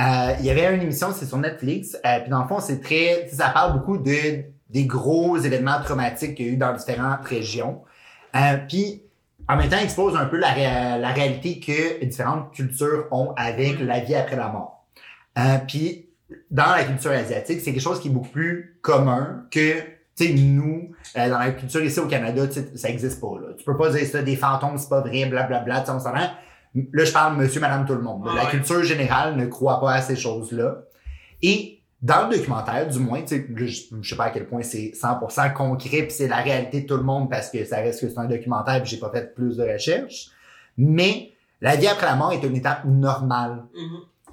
Euh, 0.00 0.34
Il 0.40 0.46
y 0.46 0.50
avait 0.50 0.74
une 0.74 0.82
émission, 0.82 1.12
c'est 1.16 1.26
sur 1.26 1.38
Netflix, 1.38 1.96
euh, 2.04 2.20
puis 2.20 2.30
dans 2.30 2.42
le 2.42 2.48
fond, 2.48 2.58
c'est 2.60 2.80
très, 2.80 3.28
ça 3.32 3.50
parle 3.50 3.74
beaucoup 3.74 3.98
de 3.98 4.44
des 4.72 4.84
gros 4.86 5.36
événements 5.38 5.80
traumatiques 5.82 6.34
qu'il 6.34 6.46
y 6.46 6.48
a 6.50 6.52
eu 6.52 6.56
dans 6.56 6.72
différentes 6.74 7.24
régions. 7.26 7.82
Euh, 8.34 8.56
puis 8.68 9.02
en 9.48 9.56
même 9.56 9.68
temps, 9.68 9.76
il 9.78 9.84
expose 9.84 10.16
un 10.16 10.26
peu 10.26 10.36
la, 10.38 10.52
ré- 10.52 10.98
la 11.00 11.08
réalité 11.12 11.60
que 11.60 12.04
différentes 12.04 12.52
cultures 12.52 13.06
ont 13.10 13.32
avec 13.36 13.80
Mm. 13.80 13.86
la 13.86 14.00
vie 14.00 14.14
après 14.14 14.36
la 14.36 14.48
mort. 14.48 14.86
Euh, 15.38 15.58
puis 15.66 16.08
dans 16.50 16.70
la 16.70 16.84
culture 16.84 17.10
asiatique, 17.10 17.60
c'est 17.60 17.72
quelque 17.72 17.82
chose 17.82 18.00
qui 18.00 18.08
est 18.08 18.12
beaucoup 18.12 18.28
plus 18.30 18.78
commun 18.82 19.44
que 19.50 19.80
tu 20.14 20.26
sais, 20.26 20.34
nous, 20.34 20.90
euh, 21.16 21.28
dans 21.30 21.38
la 21.38 21.52
culture 21.52 21.82
ici 21.82 21.98
au 21.98 22.06
Canada, 22.06 22.42
ça 22.74 22.88
existe 22.90 23.18
pas. 23.20 23.34
Là. 23.40 23.54
Tu 23.56 23.64
peux 23.64 23.76
pas 23.76 23.90
dire 23.90 24.04
ça, 24.06 24.20
des 24.22 24.36
fantômes, 24.36 24.76
c'est 24.76 24.88
pas 24.90 25.00
vrai, 25.00 25.24
blablabla, 25.26 25.80
tu 25.80 25.86
sais, 25.86 25.92
on. 25.92 25.98
Là, 26.92 27.04
je 27.04 27.12
parle 27.12 27.36
monsieur, 27.36 27.60
madame, 27.60 27.84
tout 27.86 27.94
le 27.94 28.00
monde. 28.02 28.26
Ah 28.30 28.34
la 28.44 28.46
culture 28.46 28.82
générale 28.82 29.36
ne 29.36 29.44
croit 29.46 29.80
pas 29.80 29.92
à 29.92 30.00
ces 30.02 30.16
choses-là. 30.16 30.82
Et 31.42 31.81
dans 32.02 32.28
le 32.28 32.36
documentaire, 32.36 32.88
du 32.88 32.98
moins, 32.98 33.22
tu 33.22 33.28
sais, 33.28 33.46
là, 33.48 33.66
je, 33.66 33.82
je 34.00 34.08
sais 34.08 34.16
pas 34.16 34.24
à 34.24 34.30
quel 34.30 34.46
point 34.46 34.62
c'est 34.62 34.92
100% 34.92 35.52
concret, 35.52 36.02
puis 36.02 36.10
c'est 36.10 36.26
la 36.26 36.38
réalité 36.38 36.82
de 36.82 36.86
tout 36.86 36.96
le 36.96 37.04
monde 37.04 37.30
parce 37.30 37.48
que 37.48 37.64
ça 37.64 37.76
reste 37.76 38.00
que 38.00 38.08
c'est 38.08 38.18
un 38.18 38.26
documentaire, 38.26 38.82
puis 38.82 38.90
j'ai 38.90 38.96
pas 38.98 39.10
fait 39.10 39.32
plus 39.34 39.56
de 39.56 39.62
recherches. 39.62 40.30
Mais 40.76 41.32
la 41.60 41.76
vie 41.76 41.86
après 41.86 42.06
la 42.06 42.16
mort 42.16 42.32
est 42.32 42.42
une 42.42 42.56
étape 42.56 42.84
normale. 42.84 43.64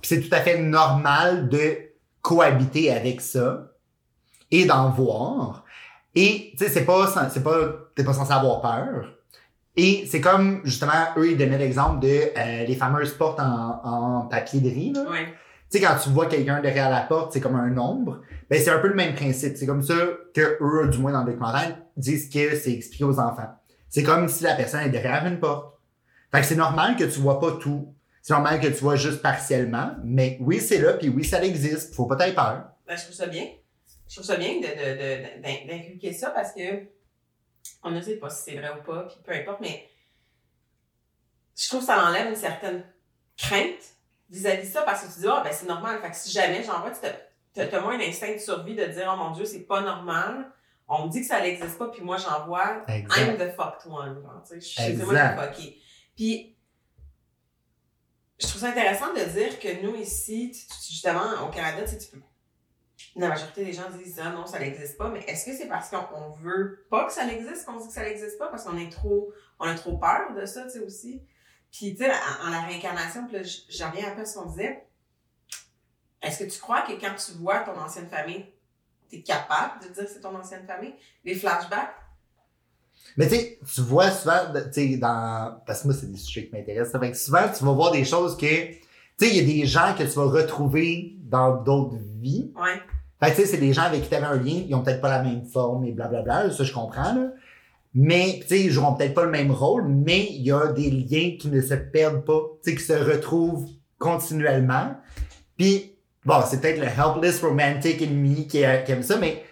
Puis 0.02 0.10
c'est 0.10 0.22
tout 0.22 0.34
à 0.34 0.40
fait 0.40 0.60
normal 0.60 1.48
de 1.48 1.78
cohabiter 2.22 2.92
avec 2.92 3.22
ça 3.22 3.68
et 4.50 4.66
d'en 4.66 4.90
voir. 4.90 5.64
Et 6.16 6.54
tu 6.58 6.66
sais, 6.66 6.70
c'est 6.70 6.86
pas, 6.86 7.30
c'est 7.30 7.44
pas, 7.44 7.58
t'es 7.96 8.04
pas 8.04 8.14
censé 8.14 8.32
avoir 8.32 8.62
peur. 8.62 9.14
Et 9.76 10.08
c'est 10.08 10.20
comme 10.20 10.62
justement 10.64 10.92
eux 11.18 11.32
ils 11.32 11.38
donnaient 11.38 11.60
l'exemple 11.60 12.00
de 12.00 12.08
euh, 12.36 12.66
les 12.66 12.76
fameuses 12.76 13.14
portes 13.14 13.40
en, 13.40 13.80
en 13.84 14.22
papier 14.24 14.60
de 14.60 14.70
riz 14.70 14.92
là. 14.94 15.04
Ouais. 15.10 15.34
Sais, 15.70 15.82
quand 15.82 15.98
tu 16.02 16.10
vois 16.10 16.26
quelqu'un 16.26 16.62
derrière 16.62 16.90
la 16.90 17.02
porte, 17.02 17.34
c'est 17.34 17.42
comme 17.42 17.56
un 17.56 17.78
ombre. 17.78 18.22
Ben, 18.50 18.62
c'est 18.62 18.72
un 18.72 18.80
peu 18.80 18.88
le 18.88 18.96
même 18.96 19.14
principe. 19.14 19.56
C'est 19.56 19.66
comme 19.66 19.84
ça 19.84 19.96
que 20.34 20.58
eux, 20.62 20.90
du 20.90 20.98
moins 20.98 21.12
dans 21.12 21.24
le 21.24 21.32
documentaire, 21.32 21.78
disent 21.96 22.30
que 22.30 22.56
c'est 22.56 22.74
expliqué 22.74 23.04
aux 23.04 23.20
enfants. 23.20 23.50
C'est 23.90 24.04
comme 24.04 24.28
si 24.28 24.44
la 24.44 24.56
personne 24.56 24.82
est 24.82 24.90
derrière 24.90 25.26
une 25.26 25.40
porte. 25.40 25.80
Fait 26.32 26.42
que 26.42 26.46
c'est 26.46 26.56
normal 26.56 26.96
que 26.96 27.04
tu 27.04 27.20
vois 27.20 27.40
pas 27.40 27.54
tout. 27.54 27.94
C'est 28.22 28.34
normal 28.34 28.60
que 28.60 28.68
tu 28.68 28.84
vois 28.84 28.96
juste 28.96 29.22
partiellement. 29.22 29.92
Mais 30.04 30.38
oui, 30.42 30.60
c'est 30.60 30.80
là, 30.80 30.94
puis 30.94 31.10
oui, 31.10 31.24
ça 31.24 31.44
existe. 31.44 31.94
Faut 31.96 32.06
pas 32.06 32.16
t'avoir 32.16 32.54
peur. 32.54 32.70
Ben, 32.88 32.98
je 32.98 33.04
trouve 33.04 33.16
ça 33.16 33.28
bien. 33.28 33.48
Je 34.08 34.16
trouve 34.16 34.26
ça 34.26 34.38
bien 34.38 34.60
d'inculquer 34.60 36.14
ça 36.14 36.32
parce 36.32 36.54
que 36.54 36.88
on 37.84 37.92
ne 37.92 38.02
sait 38.02 38.18
pas 38.18 38.30
si 38.30 38.52
c'est 38.52 38.58
vrai 38.58 38.72
ou 38.80 38.84
pas, 38.84 39.04
puis 39.04 39.18
peu 39.24 39.32
importe, 39.34 39.62
mais 39.62 39.88
je 41.56 41.68
trouve 41.68 41.82
que 41.82 41.86
ça 41.86 42.08
enlève 42.08 42.28
une 42.28 42.36
certaine 42.36 42.84
crainte 43.38 43.96
vis-à-vis 44.30 44.70
ça 44.70 44.84
parce 44.84 45.04
que 45.04 45.14
tu 45.14 45.20
dis, 45.20 45.28
ah, 45.28 45.42
ben 45.44 45.52
c'est 45.52 45.68
normal. 45.68 46.00
Fait 46.02 46.10
que 46.10 46.16
si 46.16 46.32
jamais 46.32 46.64
j'en 46.64 46.82
vois, 46.82 46.92
tu 46.92 47.00
t'as, 47.54 47.66
t'as 47.66 47.82
moins 47.82 47.96
un 47.96 48.02
instinct 48.02 48.34
de 48.34 48.38
survie 48.38 48.76
de 48.76 48.86
dire, 48.86 49.12
oh 49.14 49.18
mon 49.18 49.32
Dieu, 49.32 49.46
c'est 49.46 49.64
pas 49.64 49.82
normal. 49.82 50.52
On 50.88 51.06
me 51.06 51.12
dit 51.12 51.22
que 51.22 51.28
ça 51.28 51.42
n'existe 51.42 51.78
pas, 51.78 51.88
puis 51.90 52.02
moi 52.02 52.18
j'en 52.18 52.46
vois. 52.46 52.84
I'm 52.88 53.38
the 53.38 53.56
fucked 53.56 53.86
one. 53.92 54.22
genre, 54.22 54.44
tu 54.48 54.60
sais, 54.60 54.62
je 54.62 54.96
suis 54.96 55.04
moi 55.04 55.30
fucké. 55.36 55.78
Puis, 56.16 56.56
je 58.40 58.48
trouve 58.48 58.62
ça 58.62 58.70
intéressant 58.70 59.14
de 59.14 59.24
dire 59.24 59.60
que 59.60 59.82
nous, 59.84 59.96
ici, 59.96 60.52
justement, 60.90 61.48
au 61.48 61.52
Canada, 61.52 61.84
tu 61.84 61.92
sais, 61.92 61.98
tu 61.98 62.08
peux. 62.12 62.22
La 63.16 63.30
majorité 63.30 63.66
des 63.66 63.74
gens 63.74 63.90
disent 63.90 64.20
ah 64.24 64.30
non, 64.32 64.46
ça 64.46 64.60
n'existe 64.60 64.98
pas, 64.98 65.10
mais 65.10 65.20
est-ce 65.22 65.46
que 65.46 65.56
c'est 65.56 65.68
parce 65.68 65.90
qu'on 65.90 66.06
on 66.16 66.32
veut 66.32 66.86
pas 66.90 67.06
que 67.06 67.14
ça 67.14 67.26
existe 67.28 67.66
qu'on 67.66 67.78
dit 67.78 67.88
que 67.88 67.94
ça 67.94 68.04
n'existe 68.04 68.38
pas? 68.38 68.48
Parce 68.48 68.64
qu'on 68.64 68.78
est 68.78 68.92
trop. 68.92 69.32
On 69.60 69.66
a 69.66 69.76
trop 69.76 69.98
peur 69.98 70.34
de 70.36 70.46
ça, 70.46 70.64
tu 70.64 70.72
sais, 70.72 70.80
aussi? 70.80 71.22
Puis, 71.72 71.96
tu 71.96 72.04
sais, 72.04 72.12
en, 72.46 72.50
la 72.50 72.62
réincarnation, 72.62 73.28
puis 73.28 73.38
là, 73.38 73.88
reviens 73.88 74.12
un 74.12 74.16
peu 74.16 74.22
à 74.22 74.26
ce 74.26 74.38
qu'on 74.38 74.46
disait. 74.46 74.84
Est-ce 76.22 76.44
que 76.44 76.50
tu 76.50 76.60
crois 76.60 76.82
que 76.82 76.94
quand 76.94 77.16
tu 77.16 77.32
vois 77.34 77.60
ton 77.60 77.80
ancienne 77.80 78.10
famille, 78.10 78.46
tu 79.10 79.18
es 79.18 79.22
capable 79.22 79.82
de 79.82 79.94
dire 79.94 80.04
que 80.04 80.10
c'est 80.10 80.20
ton 80.20 80.36
ancienne 80.36 80.66
famille? 80.68 80.94
Les 81.24 81.36
flashbacks? 81.36 81.96
Mais 83.16 83.28
tu 83.28 83.36
sais, 83.36 83.60
tu 83.74 83.82
vois 83.82 84.12
souvent, 84.12 84.40
tu 84.54 84.74
sais, 84.74 84.98
dans, 84.98 85.62
parce 85.66 85.82
que 85.82 85.88
moi, 85.88 85.98
c'est 85.98 86.12
des 86.12 86.18
sujets 86.18 86.48
qui 86.48 86.56
m'intéressent. 86.56 86.92
ça 86.92 87.00
Fait 87.00 87.12
que 87.12 87.18
souvent, 87.18 87.48
tu 87.56 87.64
vas 87.64 87.72
voir 87.72 87.92
des 87.92 88.04
choses 88.04 88.36
que, 88.36 88.46
tu 88.46 88.82
sais, 89.18 89.30
il 89.30 89.36
y 89.36 89.40
a 89.40 89.44
des 89.44 89.66
gens 89.66 89.96
que 89.98 90.04
tu 90.04 90.10
vas 90.10 90.26
retrouver 90.26 91.16
dans 91.20 91.56
d'autres 91.56 91.98
vies. 92.20 92.52
Ouais. 92.56 92.82
Fait 93.20 93.32
que 93.32 93.36
tu 93.36 93.42
sais, 93.42 93.48
c'est 93.48 93.58
des 93.58 93.74
gens 93.74 93.84
avec 93.84 94.04
qui 94.04 94.10
tu 94.10 94.16
avais 94.16 94.26
un 94.26 94.38
lien, 94.38 94.64
ils 94.68 94.74
ont 94.76 94.82
peut-être 94.82 95.02
pas 95.02 95.10
la 95.10 95.24
même 95.24 95.46
forme 95.46 95.86
et 95.86 95.92
blablabla, 95.92 96.52
ça 96.52 96.64
je 96.64 96.74
comprends, 96.74 97.14
là. 97.14 97.32
Mais, 97.94 98.40
tu 98.42 98.48
sais, 98.48 98.62
ils 98.62 98.72
joueront 98.72 98.94
peut-être 98.94 99.16
pas 99.16 99.24
le 99.24 99.32
même 99.32 99.52
rôle, 99.52 99.88
mais 99.88 100.28
il 100.32 100.44
y 100.44 100.52
a 100.52 100.68
des 100.68 100.92
liens 100.92 101.38
qui 101.40 101.48
ne 101.48 101.62
se 101.62 101.74
perdent 101.74 102.24
pas, 102.24 102.40
tu 102.64 102.70
sais, 102.70 102.78
qui 102.78 102.84
se 102.84 102.94
retrouvent 102.94 103.66
continuellement. 103.98 104.96
Puis, 105.58 105.96
bon, 106.24 106.42
c'est 106.46 106.62
peut-être 106.62 106.80
le 106.80 106.86
helpless 106.86 107.42
romantic 107.42 108.02
me 108.02 108.44
qui, 108.44 108.64
euh, 108.64 108.78
qui 108.78 108.92
aime 108.92 109.04
ça, 109.04 109.18
mais 109.18 109.44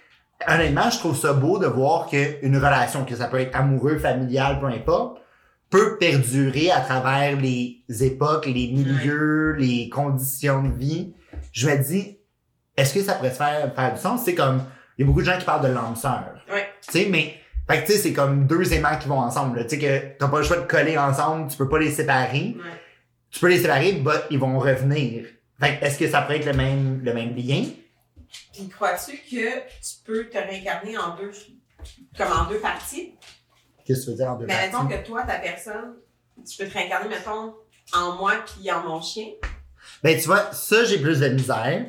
honnêtement, 0.47 0.89
je 0.89 0.99
trouve 0.99 1.17
ça 1.17 1.33
beau 1.33 1.57
de 1.57 1.65
voir 1.65 2.07
qu'une 2.07 2.55
relation, 2.55 3.05
que 3.05 3.15
ça 3.15 3.27
peut 3.27 3.39
être 3.39 3.55
amoureux, 3.55 3.97
familial, 3.97 4.59
peu 4.59 4.67
importe, 4.67 5.19
peut 5.69 5.97
perdurer 5.97 6.71
à 6.71 6.81
travers 6.81 7.39
les 7.39 7.83
époques, 8.01 8.45
les 8.45 8.71
milieux, 8.71 9.53
les 9.53 9.89
conditions 9.89 10.63
de 10.63 10.73
vie. 10.73 11.13
Je 11.51 11.69
me 11.69 11.75
dis, 11.77 12.19
est-ce 12.77 12.93
que 12.93 13.01
ça 13.01 13.15
pourrait 13.15 13.31
se 13.31 13.37
faire, 13.37 13.73
faire 13.75 13.93
du 13.93 13.99
sens? 13.99 14.21
C'est 14.23 14.35
comme, 14.35 14.63
il 14.97 15.01
y 15.01 15.03
a 15.03 15.07
beaucoup 15.07 15.21
de 15.21 15.25
gens 15.25 15.37
qui 15.37 15.45
parlent 15.45 15.67
de 15.67 15.73
l'âme 15.73 15.95
sœur. 15.95 16.35
Ouais. 16.51 16.67
Tu 16.87 16.91
sais, 16.91 17.07
mais, 17.09 17.33
fait 17.69 17.81
que 17.81 17.85
tu 17.87 17.93
sais, 17.93 17.97
c'est 17.97 18.13
comme 18.13 18.47
deux 18.47 18.71
aimants 18.73 18.97
qui 18.99 19.07
vont 19.07 19.19
ensemble. 19.19 19.63
Tu 19.67 19.75
sais, 19.75 19.79
que 19.79 20.17
t'as 20.19 20.27
pas 20.27 20.37
le 20.39 20.43
choix 20.45 20.57
de 20.57 20.67
coller 20.67 20.97
ensemble, 20.97 21.49
tu 21.51 21.57
peux 21.57 21.67
pas 21.67 21.79
les 21.79 21.91
séparer. 21.91 22.55
Ouais. 22.57 22.81
Tu 23.29 23.39
peux 23.39 23.49
les 23.49 23.59
séparer, 23.59 23.93
but 23.93 24.21
ils 24.29 24.39
vont 24.39 24.57
revenir. 24.57 25.25
Fait 25.59 25.77
que 25.79 25.85
est-ce 25.85 25.99
que 25.99 26.07
ça 26.09 26.21
pourrait 26.21 26.37
être 26.37 26.45
le 26.45 26.53
même, 26.53 27.01
le 27.03 27.13
même 27.13 27.35
lien? 27.35 27.63
Puis 28.53 28.67
crois-tu 28.69 29.17
que 29.17 29.59
tu 29.59 29.95
peux 30.05 30.25
te 30.29 30.37
réincarner 30.37 30.97
en 30.97 31.15
deux, 31.15 31.31
comme 32.17 32.31
en 32.31 32.45
deux 32.49 32.59
parties? 32.59 33.13
Qu'est-ce 33.85 34.01
que 34.01 34.05
tu 34.05 34.11
veux 34.11 34.17
dire 34.17 34.31
en 34.31 34.35
deux 34.37 34.45
Mais 34.45 34.53
parties? 34.69 34.85
mettons 34.85 34.87
que 35.01 35.07
toi, 35.07 35.23
ta 35.23 35.35
personne, 35.39 35.95
tu 36.47 36.57
peux 36.57 36.69
te 36.69 36.73
réincarner, 36.73 37.09
mettons, 37.09 37.53
en 37.93 38.15
moi 38.17 38.33
puis 38.45 38.69
en 38.71 38.81
mon 38.83 39.01
chien. 39.01 39.27
Ben, 40.03 40.19
tu 40.19 40.27
vois, 40.27 40.51
ça, 40.51 40.83
j'ai 40.83 40.99
plus 40.99 41.19
de 41.19 41.29
misère. 41.29 41.85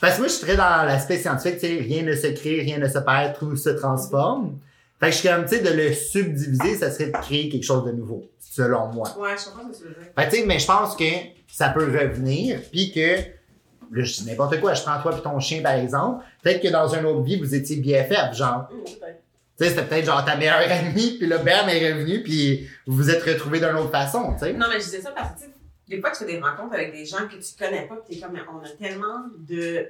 Parce 0.00 0.14
que 0.14 0.20
moi, 0.20 0.28
je 0.28 0.34
suis 0.34 0.44
très 0.46 0.56
dans 0.56 0.84
l'aspect 0.86 1.18
scientifique, 1.18 1.58
tu 1.60 1.66
sais, 1.66 1.80
rien 1.82 2.02
ne 2.02 2.14
se 2.14 2.28
crée, 2.28 2.60
rien 2.60 2.78
ne 2.78 2.88
se 2.88 2.98
perd, 2.98 3.36
tout 3.38 3.56
se 3.56 3.70
transforme. 3.70 4.58
Fait 5.02 5.08
que 5.08 5.14
je 5.16 5.18
suis 5.18 5.28
comme, 5.28 5.44
tu 5.46 5.56
sais, 5.56 5.62
de 5.62 5.70
le 5.70 5.92
subdiviser, 5.92 6.76
ça 6.76 6.88
serait 6.88 7.06
de 7.06 7.16
créer 7.16 7.48
quelque 7.48 7.64
chose 7.64 7.84
de 7.84 7.90
nouveau, 7.90 8.30
selon 8.38 8.86
moi. 8.92 9.08
Ouais, 9.18 9.30
je 9.36 9.46
comprends 9.46 9.72
ce 9.72 9.80
que 9.80 9.82
tu 9.82 9.88
veux 9.88 9.94
dire. 9.94 10.12
Fait 10.16 10.28
tu 10.28 10.36
sais, 10.36 10.46
mais 10.46 10.60
je 10.60 10.66
pense 10.66 10.94
que 10.94 11.04
ça 11.48 11.70
peut 11.70 11.86
revenir, 11.86 12.60
puis 12.70 12.92
que, 12.92 13.16
là, 13.16 14.04
je 14.04 14.12
dis 14.12 14.26
n'importe 14.26 14.60
quoi, 14.60 14.74
je 14.74 14.82
prends 14.82 15.02
toi 15.02 15.10
puis 15.10 15.22
ton 15.22 15.40
chien, 15.40 15.60
par 15.60 15.72
exemple, 15.72 16.24
peut-être 16.40 16.62
que 16.62 16.68
dans 16.68 16.86
une 16.94 17.04
autre 17.04 17.22
vie, 17.22 17.36
vous 17.36 17.52
étiez 17.52 17.78
BFF, 17.78 18.32
genre, 18.36 18.68
peut-être. 18.68 19.22
tu 19.58 19.64
sais, 19.64 19.70
c'était 19.70 19.86
peut-être 19.86 20.06
genre 20.06 20.24
ta 20.24 20.36
meilleure 20.36 20.70
amie, 20.70 21.18
puis 21.18 21.26
là, 21.26 21.38
elle 21.44 21.82
est 21.82 21.92
revenue, 21.94 22.22
puis 22.22 22.68
vous 22.86 22.98
vous 22.98 23.10
êtes 23.10 23.24
retrouvés 23.24 23.58
d'une 23.58 23.74
autre 23.74 23.90
façon, 23.90 24.34
tu 24.34 24.44
sais. 24.44 24.52
Non, 24.52 24.66
mais 24.68 24.78
je 24.78 24.84
disais 24.84 25.00
ça 25.00 25.10
parce 25.10 25.32
que, 25.32 25.38
tu 25.40 25.44
sais, 25.46 25.50
des 25.88 26.00
fois, 26.00 26.12
tu 26.12 26.18
fais 26.18 26.26
des 26.26 26.38
rencontres 26.38 26.74
avec 26.74 26.92
des 26.92 27.04
gens 27.04 27.26
que 27.26 27.34
tu 27.34 27.52
connais 27.58 27.88
pas, 27.88 27.96
puis 28.08 28.20
t'es 28.20 28.24
comme, 28.24 28.38
on 28.54 28.64
a 28.64 28.68
tellement 28.68 29.24
de, 29.36 29.84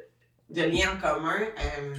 de 0.48 0.62
liens 0.62 0.92
en 0.94 0.98
commun. 0.98 1.36
Euh, 1.38 1.96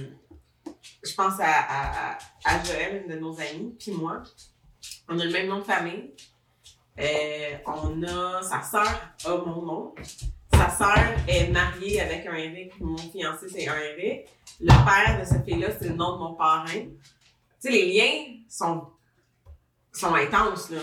je 1.02 1.14
pense 1.14 1.34
à, 1.40 1.44
à, 1.46 2.18
à, 2.44 2.64
Joël, 2.64 3.04
une 3.04 3.14
de 3.14 3.18
nos 3.18 3.34
amies, 3.40 3.74
puis 3.78 3.92
moi. 3.92 4.22
On 5.08 5.18
a 5.18 5.24
le 5.24 5.30
même 5.30 5.48
nom 5.48 5.58
de 5.58 5.64
famille. 5.64 6.12
Euh, 7.00 7.56
on 7.66 8.02
a, 8.02 8.42
sa 8.42 8.62
sœur 8.62 9.14
a 9.24 9.36
mon 9.46 9.62
nom. 9.62 9.94
Sa 10.52 10.70
sœur 10.70 10.98
est 11.26 11.48
mariée 11.48 12.00
avec 12.00 12.26
un 12.26 12.34
Eric. 12.34 12.78
Mon 12.80 12.96
fiancé, 12.96 13.46
c'est 13.48 13.66
un 13.68 13.76
Eric. 13.76 14.28
Le 14.60 14.68
père 14.68 15.20
de 15.20 15.24
cette 15.24 15.44
fille-là, 15.44 15.68
c'est 15.78 15.88
le 15.88 15.94
nom 15.94 16.14
de 16.14 16.18
mon 16.18 16.34
parrain. 16.34 16.66
Tu 16.70 16.90
sais, 17.58 17.70
les 17.70 17.92
liens 17.92 18.36
sont, 18.48 18.84
sont 19.92 20.14
intenses, 20.14 20.70
là. 20.70 20.78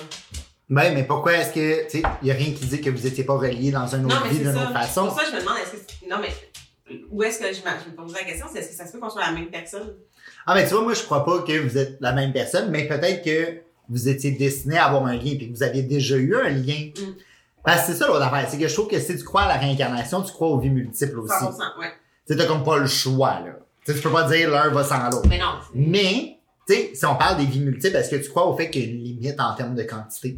Ben, 0.70 0.94
mais 0.94 1.04
pourquoi 1.04 1.34
est-ce 1.34 1.54
que, 1.54 1.84
tu 1.84 2.00
sais, 2.00 2.04
y 2.24 2.32
a 2.32 2.34
rien 2.34 2.54
qui 2.54 2.66
dit 2.66 2.80
que 2.82 2.90
vous 2.90 3.06
étiez 3.06 3.26
pas 3.26 3.36
reliés 3.36 3.72
dans 3.72 3.88
une 3.94 4.04
Non, 4.04 4.08
autre 4.08 4.24
mais 4.24 4.30
vie 4.30 4.40
d'une 4.40 4.58
autre 4.58 4.72
façon? 4.72 5.08
Pour 5.08 5.20
ça, 5.20 5.26
je 5.30 5.36
me 5.36 5.42
demande, 5.42 5.58
est-ce 5.58 5.72
que. 5.72 6.10
Non, 6.10 6.18
mais. 6.22 6.30
Où 7.10 7.24
est-ce 7.24 7.40
que 7.40 7.48
je, 7.48 7.60
je 7.62 7.90
me 7.90 7.96
pose 7.96 8.14
la 8.14 8.24
question? 8.24 8.48
C'est 8.52 8.60
est-ce 8.60 8.70
que 8.70 8.76
ça 8.76 8.86
se 8.86 8.92
peut 8.92 9.00
qu'on 9.00 9.10
soit 9.10 9.22
la 9.22 9.32
même 9.32 9.50
personne? 9.50 9.96
Ah, 10.46 10.56
mais 10.56 10.66
tu 10.66 10.74
vois, 10.74 10.84
moi, 10.84 10.94
je 10.94 11.04
crois 11.04 11.26
pas 11.26 11.40
que 11.42 11.60
vous 11.60 11.78
êtes 11.78 11.98
la 12.00 12.14
même 12.14 12.34
personne, 12.34 12.72
mais 12.72 12.88
peut-être 12.88 13.24
que 13.24 13.62
vous 13.90 14.10
étiez 14.10 14.32
destiné 14.32 14.78
à 14.78 14.86
avoir 14.86 15.06
un 15.06 15.14
lien, 15.14 15.36
puis 15.38 15.52
que 15.52 15.56
vous 15.56 15.64
aviez 15.64 15.84
déjà 15.84 16.16
eu 16.16 16.36
un 16.36 16.50
lien. 16.50 16.92
Mm. 16.96 17.16
Parce 17.64 17.82
que 17.82 17.92
c'est 17.92 18.00
ça 18.00 18.08
l'autre 18.08 18.24
affaire, 18.24 18.48
c'est 18.50 18.58
que 18.58 18.68
je 18.68 18.74
trouve 18.74 18.88
que 18.88 19.00
si 19.00 19.16
tu 19.18 19.24
crois 19.24 19.44
à 19.44 19.48
la 19.48 19.58
réincarnation, 19.58 20.22
tu 20.22 20.32
crois 20.32 20.48
aux 20.48 20.60
vies 20.60 20.70
multiples 20.70 21.20
aussi. 21.20 21.34
100%, 21.34 21.80
ouais. 21.80 21.94
Tu 22.28 22.36
t'as 22.36 22.46
comme 22.46 22.64
pas 22.64 22.78
le 22.78 22.88
choix, 22.88 23.40
là. 23.40 23.60
Tu 23.86 23.92
sais, 23.92 23.98
tu 23.98 24.04
peux 24.04 24.12
pas 24.12 24.30
dire 24.30 24.50
l'un 24.50 24.70
va 24.70 24.84
sans 24.84 25.10
l'autre. 25.10 25.28
Mais 25.28 25.38
non. 25.38 25.60
Mais, 25.74 26.38
tu 26.68 26.74
sais, 26.74 26.92
si 26.94 27.06
on 27.06 27.16
parle 27.16 27.38
des 27.38 27.46
vies 27.46 27.60
multiples, 27.60 27.96
est-ce 27.96 28.10
que 28.10 28.16
tu 28.16 28.30
crois 28.30 28.48
au 28.48 28.56
fait 28.56 28.70
qu'il 28.70 28.84
y 28.84 28.86
a 28.86 28.90
une 28.90 29.04
limite 29.04 29.40
en 29.40 29.54
termes 29.56 29.76
de 29.76 29.84
quantité? 29.84 30.38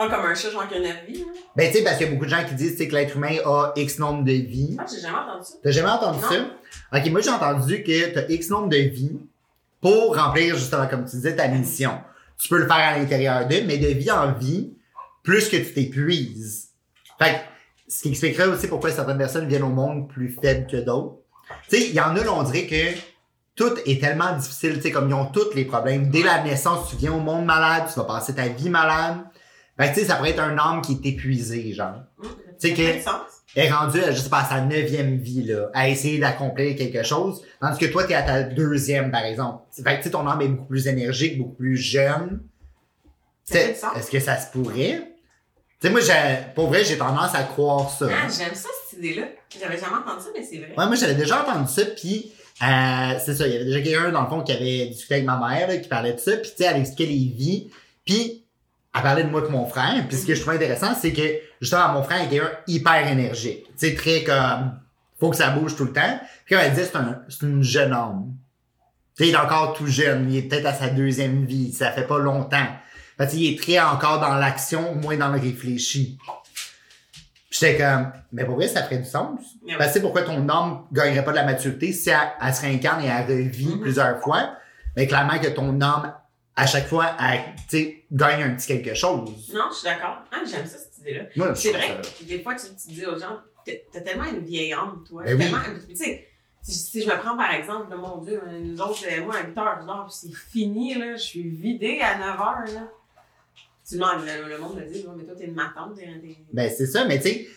Pas 0.00 0.08
comme 0.08 0.24
un 0.24 0.34
chat, 0.34 0.50
genre 0.50 0.66
qu'il 0.66 0.80
y 0.80 0.86
a 0.86 0.94
9 0.94 0.96
vies, 1.06 1.18
là. 1.18 1.24
Ben, 1.54 1.70
tu 1.70 1.76
sais, 1.76 1.84
parce 1.84 1.98
qu'il 1.98 2.06
y 2.06 2.08
a 2.08 2.12
beaucoup 2.14 2.24
de 2.24 2.30
gens 2.30 2.42
qui 2.48 2.54
disent, 2.54 2.78
que 2.78 2.94
l'être 2.94 3.16
humain 3.16 3.36
a 3.44 3.72
X 3.76 3.98
nombre 3.98 4.24
de 4.24 4.32
vies. 4.32 4.74
Ah, 4.78 4.86
j'ai 4.90 4.98
jamais 4.98 5.18
entendu 5.18 5.44
ça. 5.44 5.54
T'as 5.62 5.70
jamais 5.72 5.90
entendu 5.90 6.20
Non. 6.22 6.28
ça? 6.30 6.98
Ok, 6.98 7.06
moi 7.10 7.20
j'ai 7.20 7.28
entendu 7.30 7.82
que 7.82 8.14
t'as 8.14 8.26
X 8.30 8.48
nombre 8.48 8.70
de 8.70 8.78
vies 8.78 9.18
pour 9.82 10.16
remplir 10.16 10.56
justement, 10.56 10.86
comme 10.86 11.04
tu 11.04 11.16
disais, 11.16 11.36
ta 11.36 11.48
mission. 11.48 12.00
Tu 12.38 12.48
peux 12.48 12.56
le 12.56 12.66
faire 12.66 12.76
à 12.76 12.96
l'intérieur 12.96 13.46
d'eux, 13.46 13.62
mais 13.66 13.76
de 13.76 13.88
vie 13.88 14.10
en 14.10 14.32
vie, 14.32 14.72
plus 15.22 15.50
que 15.50 15.58
tu 15.58 15.74
t'épuises. 15.74 16.70
Fait 17.18 17.32
que, 17.34 17.38
ce 17.92 18.00
qui 18.00 18.08
expliquerait 18.08 18.46
aussi 18.46 18.68
pourquoi 18.68 18.90
certaines 18.92 19.18
personnes 19.18 19.48
viennent 19.48 19.64
au 19.64 19.68
monde 19.68 20.08
plus 20.08 20.34
faibles 20.42 20.66
que 20.66 20.78
d'autres. 20.78 21.16
Tu 21.68 21.76
sais, 21.76 21.88
il 21.88 21.94
y 21.94 22.00
en 22.00 22.16
a, 22.16 22.26
on 22.26 22.42
dirait 22.44 22.66
que 22.66 22.98
tout 23.54 23.74
est 23.84 24.00
tellement 24.00 24.34
difficile, 24.34 24.76
tu 24.76 24.80
sais, 24.80 24.90
comme 24.92 25.10
ils 25.10 25.14
ont 25.14 25.26
tous 25.26 25.52
les 25.54 25.66
problèmes. 25.66 26.08
Dès 26.08 26.22
la 26.22 26.42
naissance, 26.42 26.88
tu 26.88 26.96
viens 26.96 27.12
au 27.12 27.20
monde 27.20 27.44
malade, 27.44 27.84
tu 27.92 27.98
vas 27.98 28.06
passer 28.06 28.34
ta 28.34 28.48
vie 28.48 28.70
malade. 28.70 29.18
Fait 29.78 29.88
que, 29.88 29.94
tu 29.94 30.00
sais, 30.00 30.06
ça 30.06 30.16
pourrait 30.16 30.30
être 30.30 30.40
un 30.40 30.56
homme 30.58 30.82
qui 30.82 30.92
est 30.92 31.06
épuisé, 31.10 31.72
genre 31.72 32.02
Tu 32.60 32.74
sais 32.74 33.00
sens. 33.00 33.22
est 33.56 33.70
rendu 33.70 34.02
à, 34.02 34.12
je 34.12 34.20
sais 34.20 34.28
pas, 34.28 34.40
à 34.40 34.44
sa 34.44 34.60
neuvième 34.60 35.16
vie, 35.18 35.44
là, 35.44 35.70
à 35.72 35.88
essayer 35.88 36.18
d'accomplir 36.18 36.76
quelque 36.76 37.02
chose. 37.02 37.42
Tandis 37.60 37.78
que 37.78 37.86
toi, 37.86 38.04
t'es 38.04 38.14
à 38.14 38.22
ta 38.22 38.42
deuxième, 38.42 39.10
par 39.10 39.24
exemple. 39.24 39.64
Fait 39.72 39.82
que, 39.82 39.96
tu 39.98 40.02
sais, 40.04 40.10
ton 40.10 40.26
âme 40.26 40.42
est 40.42 40.48
beaucoup 40.48 40.66
plus 40.68 40.86
énergique, 40.86 41.38
beaucoup 41.38 41.54
plus 41.56 41.76
jeune. 41.76 42.42
Est-ce 43.50 44.10
que 44.10 44.20
ça 44.20 44.38
se 44.38 44.50
pourrait? 44.52 45.02
Tu 45.80 45.86
sais, 45.86 45.90
moi, 45.90 46.00
j'ai, 46.02 46.12
pour 46.54 46.68
vrai, 46.68 46.84
j'ai 46.84 46.98
tendance 46.98 47.34
à 47.34 47.42
croire 47.42 47.90
ça. 47.90 48.06
Ah, 48.10 48.28
j'aime 48.28 48.54
ça, 48.54 48.68
cette 48.90 48.98
idée-là. 48.98 49.28
J'avais 49.58 49.78
jamais 49.78 49.96
entendu 49.96 50.22
ça, 50.24 50.28
mais 50.34 50.44
c'est 50.44 50.58
vrai. 50.58 50.74
Ouais, 50.76 50.86
moi, 50.86 50.94
j'avais 50.94 51.14
déjà 51.14 51.42
entendu 51.42 51.72
ça, 51.72 51.82
puis 51.86 52.32
euh, 52.62 53.18
c'est 53.24 53.34
ça, 53.34 53.46
il 53.46 53.52
y 53.54 53.56
avait 53.56 53.64
déjà 53.64 53.80
quelqu'un, 53.80 54.12
dans 54.12 54.22
le 54.22 54.28
fond, 54.28 54.42
qui 54.42 54.52
avait 54.52 54.86
discuté 54.88 55.14
avec 55.14 55.26
ma 55.26 55.38
mère, 55.38 55.68
là, 55.68 55.78
qui 55.78 55.88
parlait 55.88 56.12
de 56.12 56.18
ça, 56.18 56.36
puis 56.36 56.50
tu 56.50 56.56
sais, 56.62 56.70
elle 56.70 56.80
expliquait 56.80 57.10
les 57.10 57.32
vies, 57.34 57.70
puis 58.04 58.44
elle 58.94 59.02
parlait 59.02 59.22
de 59.24 59.30
moi 59.30 59.42
que 59.42 59.48
mon 59.48 59.66
frère, 59.66 60.06
puis 60.08 60.16
ce 60.16 60.26
que 60.26 60.34
je 60.34 60.40
trouvais 60.40 60.56
intéressant, 60.56 60.94
c'est 60.94 61.12
que, 61.12 61.22
justement, 61.60 61.92
mon 61.92 62.02
frère 62.02 62.22
était 62.24 62.40
un 62.40 62.50
hyper 62.66 63.06
énergique, 63.06 63.64
tu 63.78 63.88
sais, 63.88 63.94
très 63.94 64.24
comme, 64.24 64.80
faut 65.18 65.30
que 65.30 65.36
ça 65.36 65.50
bouge 65.50 65.76
tout 65.76 65.84
le 65.84 65.92
temps, 65.92 66.18
puis 66.44 66.54
comme 66.56 66.64
elle 66.64 66.72
disait, 66.72 66.86
c'est 66.90 66.96
un, 66.98 67.20
une 67.42 67.62
jeune 67.62 67.92
homme. 67.92 68.34
Tu 69.16 69.24
sais, 69.24 69.30
il 69.30 69.34
est 69.34 69.38
encore 69.38 69.74
tout 69.74 69.86
jeune, 69.86 70.30
il 70.32 70.38
est 70.38 70.42
peut-être 70.42 70.66
à 70.66 70.74
sa 70.74 70.88
deuxième 70.88 71.44
vie, 71.44 71.72
ça 71.72 71.92
fait 71.92 72.06
pas 72.06 72.18
longtemps. 72.18 72.66
Fait 73.18 73.26
que, 73.26 73.32
il 73.34 73.52
est 73.54 73.58
très 73.60 73.78
encore 73.78 74.18
dans 74.20 74.34
l'action, 74.36 74.94
moins 74.96 75.16
dans 75.16 75.28
le 75.28 75.38
réfléchi. 75.38 76.18
J'étais 77.50 77.76
comme, 77.78 78.12
mais 78.32 78.44
pour 78.44 78.54
vrai, 78.54 78.68
ça 78.68 78.82
ferait 78.84 78.98
du 78.98 79.04
sens. 79.04 79.40
Mais 79.66 79.76
Parce 79.76 79.92
que 79.92 79.98
pourquoi 79.98 80.22
ton 80.22 80.48
âme 80.48 80.84
gagnerait 80.92 81.24
pas 81.24 81.32
de 81.32 81.36
la 81.36 81.44
maturité 81.44 81.92
si 81.92 82.08
elle, 82.10 82.16
elle 82.40 82.54
se 82.54 82.62
réincarne 82.62 83.02
et 83.04 83.08
elle 83.08 83.26
revit 83.26 83.66
Mhm. 83.74 83.80
plusieurs 83.80 84.20
fois? 84.20 84.54
Mais 84.96 85.06
clairement 85.06 85.38
que 85.38 85.48
ton 85.48 85.80
âme, 85.80 86.12
à 86.60 86.66
chaque 86.66 86.86
fois, 86.88 87.16
elle, 87.20 87.40
tu 87.68 87.76
sais, 87.78 88.04
gagne 88.12 88.42
un 88.42 88.54
petit 88.54 88.66
quelque 88.68 88.94
chose. 88.94 89.30
Non, 89.54 89.64
je 89.70 89.76
suis 89.76 89.84
d'accord. 89.84 90.18
Ah, 90.30 90.42
j'aime 90.44 90.66
ça, 90.66 90.76
cette 90.78 90.98
idée-là. 90.98 91.24
Moi, 91.36 91.54
je 91.54 91.60
C'est 91.60 91.72
vrai, 91.72 91.86
ça- 92.02 92.10
que 92.18 92.24
des 92.24 92.42
fois, 92.42 92.54
tu, 92.54 92.66
tu 92.66 92.92
dis 92.94 93.06
aux 93.06 93.18
gens, 93.18 93.38
t'as 93.92 94.00
tellement 94.00 94.24
une 94.24 94.40
vieille 94.44 94.72
âme, 94.72 95.02
toi. 95.08 95.22
Ben 95.24 95.36
oui. 95.38 95.44
Tellement- 95.44 95.58
Tu 95.88 95.96
sais, 95.96 96.26
si, 96.62 96.72
si 96.74 97.02
je 97.02 97.08
me 97.08 97.16
prends 97.18 97.36
par 97.36 97.54
exemple, 97.54 97.94
mon 97.96 98.18
Dieu, 98.18 98.40
nous 98.62 98.80
autres, 98.80 99.02
euh, 99.10 99.24
moi, 99.24 99.36
à 99.36 99.46
8 99.46 99.56
heures, 99.58 99.78
je 99.80 99.86
dors, 99.86 100.12
c'est 100.12 100.34
fini, 100.34 100.94
là, 100.94 101.16
je 101.16 101.22
suis 101.22 101.48
vidée 101.48 102.00
à 102.00 102.18
9 102.18 102.28
heures, 102.40 102.74
là. 102.74 102.88
Tu 103.88 103.94
demandes, 103.94 104.24
le, 104.24 104.48
le 104.48 104.58
monde 104.58 104.76
me 104.76 104.84
dit, 104.84 105.04
mais 105.16 105.24
toi, 105.24 105.34
t'es 105.36 105.46
une 105.46 105.54
matante, 105.54 105.98
Ben, 106.52 106.70
c'est 106.70 106.86
ça, 106.86 107.06
mais 107.06 107.18
tu 107.18 107.28
sais, 107.28 107.48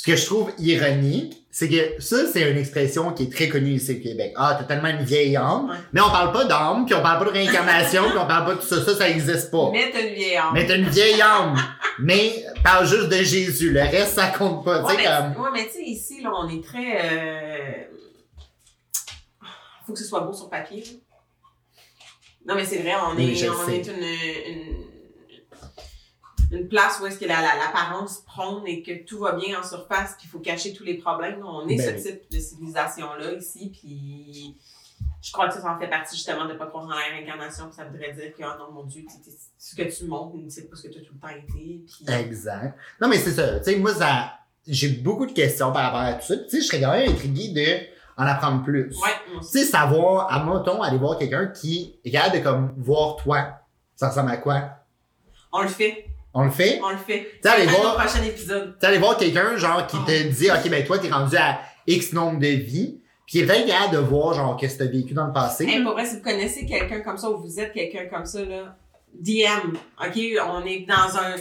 ce 0.00 0.06
que 0.06 0.16
je 0.16 0.24
trouve 0.24 0.50
ironique, 0.56 1.44
c'est 1.50 1.68
que 1.68 2.00
ça, 2.00 2.26
c'est 2.32 2.50
une 2.50 2.56
expression 2.56 3.12
qui 3.12 3.24
est 3.24 3.30
très 3.30 3.50
connue 3.50 3.72
ici 3.72 3.98
au 3.98 4.02
Québec. 4.02 4.32
Ah, 4.34 4.56
t'as 4.58 4.64
tellement 4.64 4.88
une 4.88 5.04
vieille 5.04 5.36
âme. 5.36 5.68
Ouais. 5.68 5.76
Mais 5.92 6.00
on 6.00 6.08
parle 6.08 6.32
pas 6.32 6.46
d'âme, 6.46 6.86
puis 6.86 6.94
on 6.94 7.02
parle 7.02 7.18
pas 7.18 7.26
de 7.26 7.36
réincarnation, 7.36 8.04
puis 8.08 8.18
on 8.18 8.26
parle 8.26 8.46
pas 8.46 8.54
de 8.54 8.60
tout 8.60 8.66
ça. 8.66 8.82
Ça, 8.82 8.94
ça 8.96 9.10
existe 9.10 9.50
pas. 9.50 9.68
Mais 9.70 9.90
t'as 9.92 10.00
une 10.00 10.14
vieille 10.14 10.36
âme. 10.36 10.50
Mais 10.54 10.66
t'as 10.66 10.76
une 10.76 10.88
vieille 10.88 11.20
âme. 11.20 11.54
mais 11.98 12.46
parle 12.64 12.86
juste 12.86 13.10
de 13.10 13.16
Jésus. 13.16 13.72
Le 13.72 13.82
reste, 13.82 14.14
ça 14.14 14.28
compte 14.28 14.64
pas. 14.64 14.82
Ouais, 14.84 14.96
tu 14.96 15.02
sais, 15.02 15.10
mais, 15.10 15.34
comme. 15.34 15.44
ouais, 15.44 15.50
mais 15.52 15.66
tu 15.66 15.72
sais, 15.72 15.82
ici, 15.82 16.22
là, 16.22 16.30
on 16.34 16.48
est 16.48 16.64
très. 16.64 16.98
Euh... 17.04 17.84
Faut 19.86 19.92
que 19.92 19.98
ce 19.98 20.06
soit 20.06 20.20
beau 20.20 20.32
sur 20.32 20.48
papier. 20.48 20.82
là. 20.82 20.92
Non, 22.46 22.54
mais 22.54 22.64
c'est 22.64 22.78
vrai, 22.78 22.94
on 23.06 23.18
est, 23.18 23.50
on 23.50 23.66
sais. 23.66 23.76
est 23.76 23.86
une, 23.86 24.02
une, 24.02 24.76
une 26.50 26.68
place 26.68 26.98
où 27.00 27.06
est-ce 27.06 27.18
que 27.18 27.26
la- 27.26 27.40
la- 27.40 27.56
l'apparence 27.56 28.20
prône 28.26 28.66
et 28.66 28.82
que 28.82 29.04
tout 29.04 29.18
va 29.20 29.32
bien 29.32 29.60
en 29.60 29.62
surface, 29.62 30.14
puis 30.18 30.26
il 30.26 30.28
faut 30.30 30.40
cacher 30.40 30.72
tous 30.72 30.84
les 30.84 30.94
problèmes. 30.98 31.42
On 31.44 31.66
est 31.68 31.76
Ben 31.76 31.98
ce 31.98 32.08
type 32.08 32.22
de 32.30 32.38
civilisation-là 32.38 33.32
ici, 33.34 33.70
puis 33.72 34.56
je 35.22 35.32
crois 35.32 35.48
que 35.48 35.54
ça, 35.54 35.60
ça 35.60 35.74
en 35.74 35.78
fait 35.78 35.88
partie 35.88 36.16
justement 36.16 36.46
de 36.46 36.54
pas 36.54 36.66
croire 36.66 36.84
en 36.86 36.88
la 36.88 36.96
réincarnation, 36.96 37.66
puis 37.66 37.74
ça 37.76 37.84
voudrait 37.84 38.12
dire 38.12 38.32
que, 38.36 38.42
oh 38.42 38.58
non, 38.58 38.72
mon 38.72 38.84
Dieu, 38.84 39.04
ce 39.58 39.76
que 39.76 39.82
tu 39.82 40.04
montres, 40.06 40.36
c'est 40.48 40.68
pas 40.68 40.76
ce 40.76 40.82
que 40.84 40.88
tu 40.88 40.98
as 40.98 41.02
tout 41.02 41.14
le 41.14 41.20
temps 41.20 41.28
été. 41.28 41.84
Puis... 41.86 42.04
Exact. 42.14 42.76
Non, 43.00 43.08
mais 43.08 43.18
c'est 43.18 43.32
ça. 43.32 43.58
Tu 43.60 43.64
sais, 43.64 43.76
moi, 43.76 43.94
ça, 43.94 44.32
j'ai 44.66 44.88
beaucoup 44.88 45.26
de 45.26 45.32
questions 45.32 45.72
par 45.72 45.84
rapport 45.84 46.00
à 46.00 46.14
tout 46.14 46.26
ça. 46.26 46.36
Tu 46.36 46.48
sais, 46.50 46.60
je 46.60 46.66
serais 46.66 46.80
quand 46.80 46.92
même 46.92 47.10
intrigué 47.10 47.48
de 47.52 48.00
en 48.20 48.26
apprendre 48.26 48.62
plus. 48.64 48.88
Ouais. 49.02 49.38
Tu 49.40 49.46
sais, 49.46 49.64
savoir, 49.64 50.30
à 50.30 50.42
mon 50.44 50.62
aller 50.82 50.98
voir 50.98 51.16
quelqu'un 51.16 51.46
qui 51.46 51.98
est 52.04 52.10
capable 52.10 52.38
de 52.38 52.42
comme 52.42 52.74
voir 52.76 53.16
toi. 53.16 53.60
Ça 53.94 54.08
ressemble 54.08 54.30
à 54.30 54.36
quoi? 54.36 54.70
On 55.52 55.62
le 55.62 55.68
fait. 55.68 56.09
On 56.34 56.44
le 56.44 56.50
fait? 56.50 56.80
On 56.82 56.90
le 56.90 56.96
fait. 56.96 57.40
Allez 57.44 57.64
C'est 57.66 57.70
voir- 57.76 57.96
prochain 57.96 58.22
épisode. 58.22 58.76
Voir 59.00 59.16
quelqu'un, 59.16 59.56
genre, 59.56 59.86
qui 59.86 59.96
Ah. 60.00 60.06
te 60.06 60.22
dit, 60.28 60.50
OK, 60.50 60.68
ben 60.70 60.84
toi, 60.84 60.98
t'es 60.98 61.08
rendu 61.10 61.36
à 61.36 61.60
X 61.86 62.12
nombre 62.12 62.38
de 62.38 62.46
vies, 62.46 63.00
puis 63.26 63.40
il 63.40 63.50
est 63.50 63.66
capable 63.66 63.94
de 63.94 63.98
voir, 63.98 64.34
genre, 64.34 64.56
qu'est-ce 64.56 64.78
que 64.78 64.84
t'as 64.84 64.90
vécu 64.90 65.12
dans 65.14 65.26
le 65.26 65.32
passé. 65.32 65.64
Hey, 65.66 65.82
pour 65.82 65.92
vrai, 65.92 66.06
si 66.06 66.16
vous 66.16 66.22
connaissez 66.22 66.66
quelqu'un 66.66 67.00
comme 67.00 67.16
ça 67.18 67.30
ou 67.30 67.38
vous 67.40 67.58
êtes 67.60 67.72
quelqu'un 67.72 68.06
comme 68.06 68.26
ça, 68.26 68.44
là, 68.44 68.76
DM. 69.14 69.74
OK? 70.00 70.18
On 70.48 70.64
est 70.66 70.86
dans 70.88 71.18
un. 71.18 71.34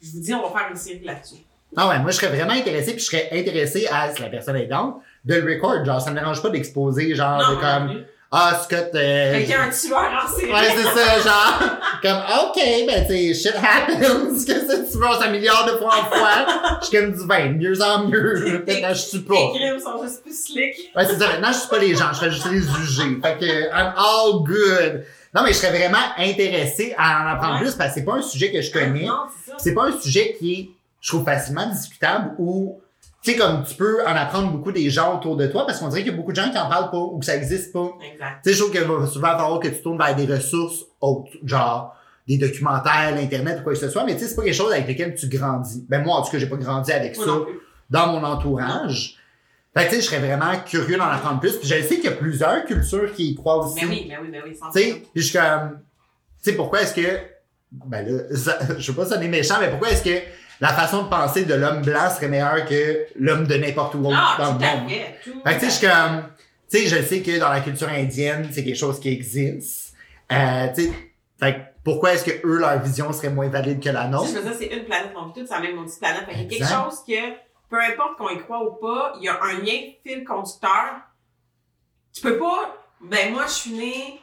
Je 0.00 0.10
vous 0.12 0.20
dis, 0.20 0.32
on 0.32 0.42
va 0.48 0.58
faire 0.58 0.68
une 0.70 0.76
série 0.76 1.00
là-dessus. 1.04 1.42
Ah 1.76 1.88
ouais, 1.88 1.98
moi, 2.00 2.10
je 2.10 2.16
serais 2.16 2.34
vraiment 2.34 2.52
intéressé, 2.52 2.92
puis 2.92 3.00
je 3.00 3.06
serais 3.06 3.28
intéressé 3.32 3.86
à, 3.92 4.12
si 4.14 4.20
la 4.22 4.28
personne 4.28 4.56
est 4.56 4.66
down, 4.66 4.94
de 5.24 5.34
le 5.36 5.54
record. 5.54 5.84
Genre, 5.84 6.00
ça 6.00 6.10
me 6.10 6.18
dérange 6.18 6.42
pas 6.42 6.50
d'exposer, 6.50 7.14
genre, 7.14 7.38
de 7.38 7.54
non, 7.54 7.60
comme, 7.60 7.86
non. 7.98 8.04
ah, 8.32 8.60
Scott, 8.62 8.90
euh, 8.94 9.32
Quelqu'un, 9.38 9.62
un 9.62 9.70
tueur 9.70 10.24
en 10.24 10.28
série. 10.28 10.52
Ouais, 10.52 10.68
c'est 10.76 10.82
ça, 10.82 11.20
genre, 11.20 11.62
comme, 12.00 12.18
OK, 12.18 12.56
ben, 12.86 13.06
tu 13.06 13.34
shit 13.34 13.54
happens, 13.56 14.44
que 14.46 14.66
ça, 14.66 14.78
tu 14.90 14.98
vois, 14.98 15.24
un 15.24 15.30
milliard 15.30 15.66
de 15.66 15.78
fois 15.78 15.88
en 16.00 16.04
fois, 16.04 16.46
je 16.80 16.86
suis 16.86 16.96
comme 16.98 17.12
du 17.12 17.26
vin, 17.26 17.48
mieux 17.50 17.80
en 17.82 18.06
mieux, 18.06 18.62
peut-être, 18.64 18.82
là, 18.82 18.92
je 18.92 19.00
suis 19.00 19.18
pas. 19.20 19.34
Les 19.54 19.58
crimes 19.60 19.80
sont 19.80 20.02
juste 20.02 20.22
plus 20.22 20.44
slick. 20.44 20.90
Ouais, 20.96 21.04
c'est 21.06 21.18
ça, 21.18 21.26
maintenant, 21.28 21.52
je 21.52 21.58
suis 21.58 21.68
pas 21.68 21.78
les 21.78 21.94
gens, 21.94 22.08
je 22.12 22.18
serais 22.18 22.30
juste 22.30 22.50
les 22.50 22.60
juger. 22.60 23.18
Fait 23.22 23.36
que, 23.38 23.68
I'm 23.70 23.92
all 23.96 24.42
good. 24.44 25.04
Non, 25.34 25.42
mais 25.44 25.52
je 25.52 25.58
serais 25.58 25.70
vraiment 25.78 25.98
intéressé 26.18 26.94
à 26.98 27.22
en 27.22 27.26
apprendre 27.34 27.54
Ouais. 27.54 27.60
plus, 27.62 27.74
parce 27.76 27.90
que 27.90 28.00
c'est 28.00 28.04
pas 28.04 28.14
un 28.14 28.22
sujet 28.22 28.50
que 28.50 28.60
je 28.60 28.72
connais. 28.72 29.04
Non, 29.06 29.26
c'est 29.44 29.50
ça. 29.50 29.56
C'est 29.60 29.74
pas 29.74 29.84
un 29.84 30.00
sujet 30.00 30.34
qui 30.38 30.52
est, 30.54 30.70
je 31.00 31.08
trouve, 31.08 31.24
facilement 31.24 31.66
discutable 31.68 32.32
ou, 32.38 32.80
tu 33.22 33.32
sais, 33.32 33.36
comme 33.36 33.64
tu 33.64 33.74
peux 33.74 34.02
en 34.06 34.14
apprendre 34.16 34.50
beaucoup 34.50 34.72
des 34.72 34.88
gens 34.88 35.16
autour 35.16 35.36
de 35.36 35.46
toi, 35.46 35.66
parce 35.66 35.78
qu'on 35.78 35.88
dirait 35.88 36.02
qu'il 36.02 36.10
y 36.12 36.14
a 36.14 36.16
beaucoup 36.16 36.32
de 36.32 36.36
gens 36.36 36.50
qui 36.50 36.56
en 36.58 36.68
parlent 36.68 36.90
pas 36.90 36.98
ou 36.98 37.18
que 37.18 37.24
ça 37.26 37.36
existe 37.36 37.72
pas. 37.72 37.90
Exact. 38.12 38.40
Tu 38.42 38.50
sais, 38.50 38.56
je 38.56 38.60
trouve 38.62 38.72
qu'il 38.72 38.80
va 38.82 39.06
souvent 39.06 39.36
falloir 39.36 39.60
que 39.60 39.68
tu 39.68 39.82
tournes 39.82 39.98
vers 39.98 40.16
des 40.16 40.26
ressources 40.26 40.84
autres, 41.00 41.30
genre 41.44 41.94
des 42.26 42.38
documentaires, 42.38 43.14
l'internet 43.14 43.58
ou 43.60 43.62
quoi 43.64 43.72
que 43.72 43.78
ce 43.78 43.88
soit, 43.88 44.04
mais 44.04 44.14
tu 44.14 44.20
sais, 44.20 44.28
c'est 44.28 44.36
pas 44.36 44.44
quelque 44.44 44.54
chose 44.54 44.72
avec 44.72 44.88
lequel 44.88 45.14
tu 45.14 45.26
grandis. 45.28 45.84
Ben 45.88 46.02
moi, 46.02 46.16
en 46.16 46.22
tout 46.22 46.30
cas, 46.30 46.38
j'ai 46.38 46.46
pas 46.48 46.56
grandi 46.56 46.92
avec 46.92 47.16
ça 47.16 47.30
dans 47.90 48.06
mon 48.12 48.22
entourage. 48.24 49.16
Fait 49.76 49.84
que 49.84 49.90
tu 49.90 49.96
sais, 49.96 50.00
je 50.02 50.06
serais 50.06 50.18
vraiment 50.18 50.52
curieux 50.64 50.96
d'en 50.96 51.04
apprendre 51.04 51.40
plus. 51.40 51.56
Puis 51.56 51.68
je 51.68 51.74
sais 51.82 51.96
qu'il 51.96 52.04
y 52.04 52.08
a 52.08 52.12
plusieurs 52.12 52.64
cultures 52.64 53.12
qui 53.14 53.30
y 53.30 53.34
croient 53.34 53.66
aussi. 53.66 53.84
Mais 53.84 53.90
oui, 53.90 54.06
mais 54.08 54.18
oui, 54.20 54.28
mais 54.30 54.40
oui, 54.44 54.56
sans 54.56 54.70
Tu 54.70 54.80
sais, 54.80 55.02
puis 55.12 55.22
je 55.22 55.28
suis 55.28 55.38
comme, 55.38 55.78
tu 56.42 56.50
sais, 56.50 56.56
pourquoi 56.56 56.82
est-ce 56.82 56.94
que, 56.94 57.18
ben 57.72 58.06
là, 58.06 58.36
ça- 58.36 58.58
je 58.78 58.82
sais 58.84 58.92
pas 58.92 59.08
est 59.10 59.28
méchant, 59.28 59.56
mais 59.60 59.68
pourquoi 59.70 59.90
est-ce 59.90 60.02
que 60.02 60.18
la 60.60 60.68
façon 60.68 61.04
de 61.04 61.08
penser 61.08 61.44
de 61.44 61.54
l'homme 61.54 61.82
blanc 61.82 62.10
serait 62.10 62.28
meilleure 62.28 62.66
que 62.66 63.06
l'homme 63.16 63.46
de 63.46 63.54
n'importe 63.54 63.94
où 63.94 64.06
autre 64.06 64.16
Ah, 64.18 64.36
dans 64.38 64.54
tout 64.54 64.60
le 64.60 64.66
monde? 64.66 64.90
fait. 64.90 65.16
Tout 65.24 65.42
Fait 65.44 65.54
que 65.54 65.60
tu 65.60 65.70
sais, 65.70 65.86
je 65.86 65.90
comme, 65.90 66.22
tu 66.70 66.78
sais, 66.78 66.86
je 66.86 67.02
sais 67.02 67.22
que 67.22 67.38
dans 67.38 67.48
la 67.48 67.60
culture 67.60 67.88
indienne, 67.88 68.48
c'est 68.52 68.62
quelque 68.64 68.76
chose 68.76 69.00
qui 69.00 69.08
existe. 69.08 69.94
Euh, 70.30 70.68
tu 70.74 70.82
sais, 70.82 70.92
fait 71.40 71.54
que 71.54 71.58
pourquoi 71.82 72.12
est-ce 72.12 72.24
que 72.24 72.46
eux, 72.46 72.58
leur 72.58 72.78
vision 72.82 73.10
serait 73.12 73.30
moins 73.30 73.48
valide 73.48 73.82
que 73.82 73.88
la 73.88 74.06
nôtre? 74.06 74.28
je 74.28 74.38
veux 74.38 74.42
dire, 74.42 74.52
c'est 74.58 74.66
une 74.66 74.84
planète, 74.84 75.12
on 75.16 75.26
vit 75.26 75.32
tous 75.42 75.50
la 75.50 75.60
même 75.60 75.76
maudite 75.76 75.98
planète. 75.98 76.24
Fait 76.26 76.32
qu'il 76.32 76.42
y 76.42 76.62
a 76.62 76.66
quelque 76.66 76.68
chose 76.68 76.98
que, 77.06 77.30
peu 77.70 77.80
importe 77.80 78.18
qu'on 78.18 78.28
y 78.28 78.38
croit 78.38 78.62
ou 78.62 78.72
pas, 78.72 79.14
il 79.18 79.24
y 79.24 79.28
a 79.28 79.38
un 79.42 79.54
lien 79.60 79.92
fil 80.04 80.24
conducteur. 80.24 81.00
Tu 82.12 82.20
peux 82.20 82.36
pas, 82.38 82.76
ben 83.00 83.32
moi, 83.32 83.44
je 83.46 83.52
suis 83.52 83.72
née 83.72 84.20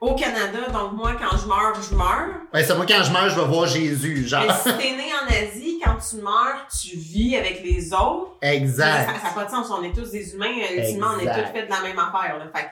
au 0.00 0.14
Canada, 0.14 0.58
donc 0.72 0.92
moi, 0.92 1.12
quand 1.18 1.36
je 1.36 1.46
meurs, 1.46 1.74
je 1.82 1.94
meurs. 1.94 2.28
Ouais, 2.54 2.62
c'est 2.62 2.74
moi, 2.76 2.86
quand 2.86 3.02
je 3.02 3.12
meurs, 3.12 3.28
je 3.30 3.40
vais 3.40 3.46
voir 3.46 3.66
Jésus, 3.66 4.26
genre. 4.28 4.44
Mais 4.46 4.52
si 4.54 4.78
t'es 4.78 4.96
né 4.96 5.10
en 5.12 5.26
Asie, 5.26 5.80
quand 5.84 5.96
tu 5.96 6.16
meurs, 6.22 6.66
tu 6.80 6.96
vis 6.96 7.36
avec 7.36 7.62
les 7.64 7.92
autres. 7.92 8.36
Ça 8.42 8.54
Exact. 8.54 9.08
n'a 9.24 9.30
pas 9.30 9.44
de 9.44 9.50
sens. 9.50 9.68
On 9.70 9.82
est 9.82 9.92
tous 9.92 10.10
des 10.10 10.34
humains. 10.34 10.52
Ultimement, 10.76 11.08
on 11.16 11.18
est 11.20 11.24
tous 11.26 11.52
faits 11.52 11.66
de 11.66 11.70
la 11.70 11.80
même 11.82 11.98
affaire. 11.98 12.38
Là. 12.38 12.44
Fait 12.54 12.64
que, 12.64 12.68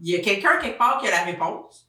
il 0.00 0.10
y 0.10 0.16
a 0.16 0.20
quelqu'un 0.20 0.58
quelque 0.60 0.78
part 0.78 1.00
qui 1.00 1.08
a 1.08 1.10
la 1.10 1.24
réponse. 1.24 1.88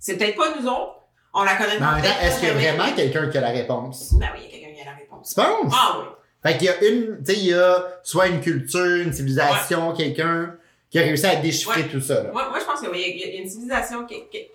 C'est 0.00 0.16
peut-être 0.16 0.36
pas 0.36 0.54
nous 0.60 0.66
autres. 0.66 0.96
On 1.32 1.42
la 1.44 1.56
connaît 1.56 1.78
peut-être 1.78 2.22
est-ce 2.22 2.38
qu'il 2.40 2.48
y 2.48 2.50
a 2.50 2.54
vraiment 2.54 2.94
quelqu'un 2.94 3.28
qui 3.28 3.38
a 3.38 3.40
la 3.40 3.50
réponse? 3.50 4.14
Ben 4.14 4.28
oui, 4.34 4.40
il 4.42 4.44
y 4.44 4.48
a 4.48 4.58
quelqu'un 4.66 4.74
qui 4.74 4.88
a 4.88 4.90
la 4.90 4.96
réponse. 4.96 5.28
Tu 5.28 5.34
penses? 5.34 5.72
Ah 5.76 5.96
oui. 5.98 6.04
Fait 6.42 6.58
qu'il 6.58 6.66
y 6.66 6.68
a 6.68 6.84
une, 6.84 7.18
tu 7.24 7.32
sais, 7.32 7.38
il 7.38 7.46
y 7.46 7.54
a 7.54 7.84
soit 8.02 8.26
une 8.26 8.40
culture, 8.40 8.84
une 8.84 9.12
civilisation, 9.12 9.92
quelqu'un 9.94 10.54
qui 10.94 11.00
a 11.00 11.02
réussi 11.02 11.26
à 11.26 11.34
déchiffrer 11.34 11.82
Ouais. 11.82 11.88
tout 11.88 12.00
ça, 12.00 12.22
là. 12.22 12.30
Moi, 12.30 12.48
moi, 12.50 12.60
je 12.60 12.64
pense 12.64 12.78
qu'il 12.78 12.88
y, 12.88 13.02
a- 13.02 13.08
il 13.08 13.34
y 13.34 13.36
a 13.38 13.40
une 13.42 13.48
civilisation 13.48 14.06
qui. 14.06 14.14
qui- 14.30 14.46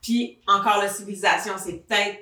Puis 0.00 0.38
encore 0.46 0.78
la 0.80 0.88
civilisation, 0.88 1.52
c'est 1.62 1.86
peut-être. 1.86 2.16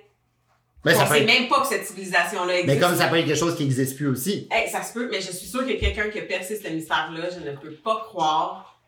Mais 0.85 0.93
on 0.95 0.99
Ben, 0.99 0.99
ça 0.99 1.05
peut 1.07 1.15
sait 1.15 1.21
être, 1.23 1.27
même 1.27 1.49
pas 1.49 1.61
que 1.61 1.69
cette 1.69 1.87
civilisation-là 1.87 2.59
existe. 2.59 2.67
mais 2.75 2.81
comme 2.81 2.97
ça 2.97 3.07
peut 3.07 3.19
être 3.19 3.27
quelque 3.27 3.39
chose 3.39 3.55
qui 3.57 3.63
n'existe 3.63 3.95
plus 3.97 4.09
aussi. 4.09 4.49
Hey, 4.51 4.69
ça 4.69 4.83
se 4.83 4.93
peut, 4.93 5.09
mais 5.09 5.21
je 5.21 5.31
suis 5.31 5.47
sûre 5.47 5.65
qu'il 5.65 5.75
y 5.75 5.77
a 5.77 5.81
quelqu'un 5.81 6.11
qui 6.11 6.19
a 6.19 6.23
percé 6.23 6.61
ce 6.61 6.67
mystère-là. 6.69 7.29
Je 7.31 7.49
ne 7.49 7.55
peux 7.57 7.71
pas 7.73 8.01
croire. 8.09 8.81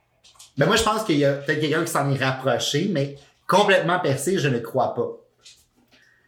Ben 0.57 0.67
moi, 0.67 0.75
je 0.75 0.83
pense 0.83 1.05
qu'il 1.05 1.19
y 1.19 1.25
a 1.25 1.35
peut-être 1.35 1.61
quelqu'un 1.61 1.85
qui 1.85 1.93
s'en 1.93 2.13
est 2.13 2.19
rapproché, 2.25 2.89
mais 2.91 3.15
complètement 3.47 4.01
percé, 4.01 4.39
je 4.39 4.49
ne 4.49 4.59
crois 4.59 4.93
pas. 4.95 5.09